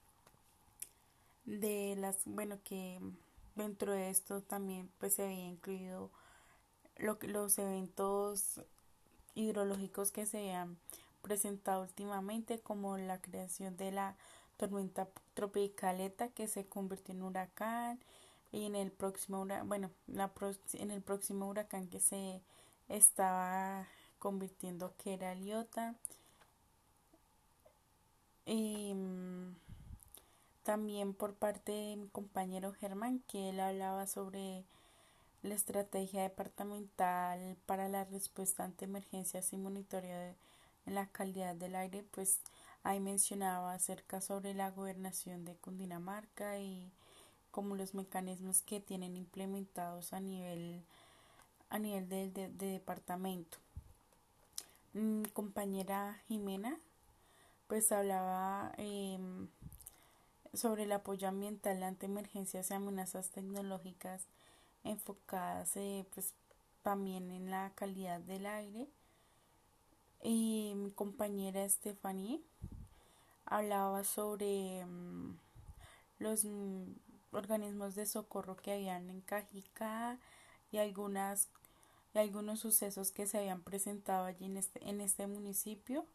de 1.48 1.96
las, 1.98 2.20
bueno, 2.26 2.60
que 2.64 3.00
dentro 3.56 3.94
de 3.94 4.12
esto 4.12 4.42
también 4.42 4.92
pues 5.00 5.16
se 5.16 5.24
había 5.24 5.48
incluido 5.48 6.12
lo, 6.98 7.18
los 7.24 7.58
eventos 7.58 8.62
hidrológicos 9.34 10.12
que 10.12 10.28
se 10.28 10.54
han 10.54 10.78
presentado 11.24 11.84
últimamente 11.84 12.60
como 12.60 12.98
la 12.98 13.20
creación 13.20 13.78
de 13.78 13.92
la 13.92 14.16
tormenta 14.58 15.08
tropical 15.34 16.00
ETA 16.02 16.30
que 16.30 16.48
se 16.48 16.66
convirtió 16.66 17.14
en 17.14 17.24
huracán, 17.24 18.00
y 18.52 18.66
en 18.66 18.76
el 18.76 18.92
próximo 18.92 19.46
bueno 19.66 19.92
la 20.08 20.32
en 20.74 20.92
el 20.92 21.02
próximo 21.02 21.48
huracán 21.48 21.88
que 21.88 22.00
se 22.00 22.42
estaba 22.90 23.88
convirtiendo 24.20 24.94
que 24.98 25.14
era 25.14 25.36
Liota 25.36 25.96
y 28.46 28.94
mm, 28.94 29.56
también 30.68 31.14
por 31.14 31.34
parte 31.34 31.72
de 31.72 31.96
mi 31.96 32.10
compañero 32.10 32.74
Germán 32.74 33.24
que 33.26 33.52
él 33.52 33.62
hablaba 33.62 34.06
sobre 34.06 34.66
la 35.42 35.56
estrategia 35.56 36.24
departamental 36.24 37.56
para 37.66 37.88
la 37.88 38.04
respuesta 38.04 38.66
ante 38.66 38.84
emergencias 38.84 39.54
y 39.54 39.58
monitoreo 39.58 40.36
de 40.86 40.92
la 40.92 41.06
calidad 41.08 41.56
del 41.56 41.74
aire 41.74 42.04
pues 42.12 42.42
ahí 42.84 43.00
mencionaba 43.00 43.72
acerca 43.72 44.20
sobre 44.20 44.54
la 44.54 44.70
gobernación 44.72 45.46
de 45.46 45.56
Cundinamarca 45.56 46.60
y 46.60 46.92
como 47.50 47.78
los 47.78 47.94
mecanismos 47.94 48.62
que 48.62 48.82
tienen 48.82 49.16
implementados 49.16 50.12
a 50.12 50.20
nivel 50.20 50.84
a 51.70 51.80
nivel 51.80 52.10
de, 52.10 52.30
de, 52.30 52.50
departamento. 52.50 53.58
Mi 54.92 55.30
compañera 55.30 56.20
Jimena 56.28 56.78
pues 57.70 57.94
hablaba 57.94 58.74
em, 58.78 59.48
sobre 60.58 60.84
el 60.84 60.92
apoyo 60.92 61.28
ambiental 61.28 61.82
ante 61.84 62.08
emergencias 62.08 62.72
y 62.72 62.74
amenazas 62.74 63.30
tecnológicas 63.30 64.28
enfocadas 64.84 65.76
eh, 65.78 66.06
pues 66.14 66.34
también 66.82 67.32
en 67.32 67.50
la 67.50 67.72
calidad 67.76 68.20
del 68.22 68.46
aire. 68.46 68.88
Y 70.24 70.74
mi 70.76 70.92
compañera 70.92 71.68
Stephanie 71.70 72.42
hablaba 73.46 74.04
sobre 74.04 74.80
em, 74.80 75.38
los 76.20 76.46
organismos 77.32 77.96
de 77.96 78.06
socorro 78.06 78.56
que 78.56 78.74
habían 78.74 79.10
en 79.10 79.22
Cajica 79.22 80.18
y 80.72 80.78
algunas 80.78 81.50
y 82.14 82.20
algunos 82.20 82.60
sucesos 82.60 83.12
que 83.12 83.28
se 83.28 83.38
habían 83.38 83.62
presentado 83.62 84.26
allí 84.26 84.46
en 84.46 84.58
este, 84.58 84.90
en 84.90 85.02
este 85.02 85.28
municipio. 85.28 86.06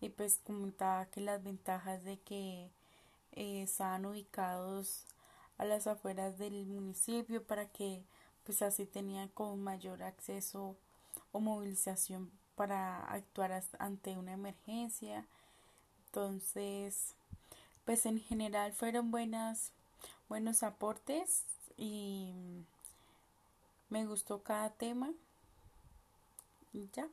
Y 0.00 0.08
pues 0.08 0.40
comentaba 0.44 1.06
que 1.06 1.20
las 1.20 1.42
ventajas 1.42 2.04
de 2.04 2.18
que 2.18 2.70
eh, 3.32 3.62
estaban 3.62 4.06
ubicados 4.06 5.04
a 5.58 5.64
las 5.64 5.86
afueras 5.86 6.38
del 6.38 6.66
municipio 6.66 7.42
para 7.42 7.66
que 7.66 8.02
pues 8.44 8.62
así 8.62 8.86
tenían 8.86 9.28
con 9.28 9.62
mayor 9.62 10.02
acceso 10.02 10.76
o 11.32 11.40
movilización 11.40 12.30
para 12.56 13.04
actuar 13.04 13.62
ante 13.78 14.16
una 14.16 14.32
emergencia. 14.32 15.26
Entonces 16.06 17.14
pues 17.84 18.06
en 18.06 18.20
general 18.20 18.72
fueron 18.72 19.10
buenas 19.10 19.72
buenos 20.28 20.62
aportes 20.62 21.44
y 21.76 22.64
me 23.90 24.06
gustó 24.06 24.42
cada 24.42 24.70
tema. 24.70 25.12
Y 26.72 26.88
ya 26.92 27.06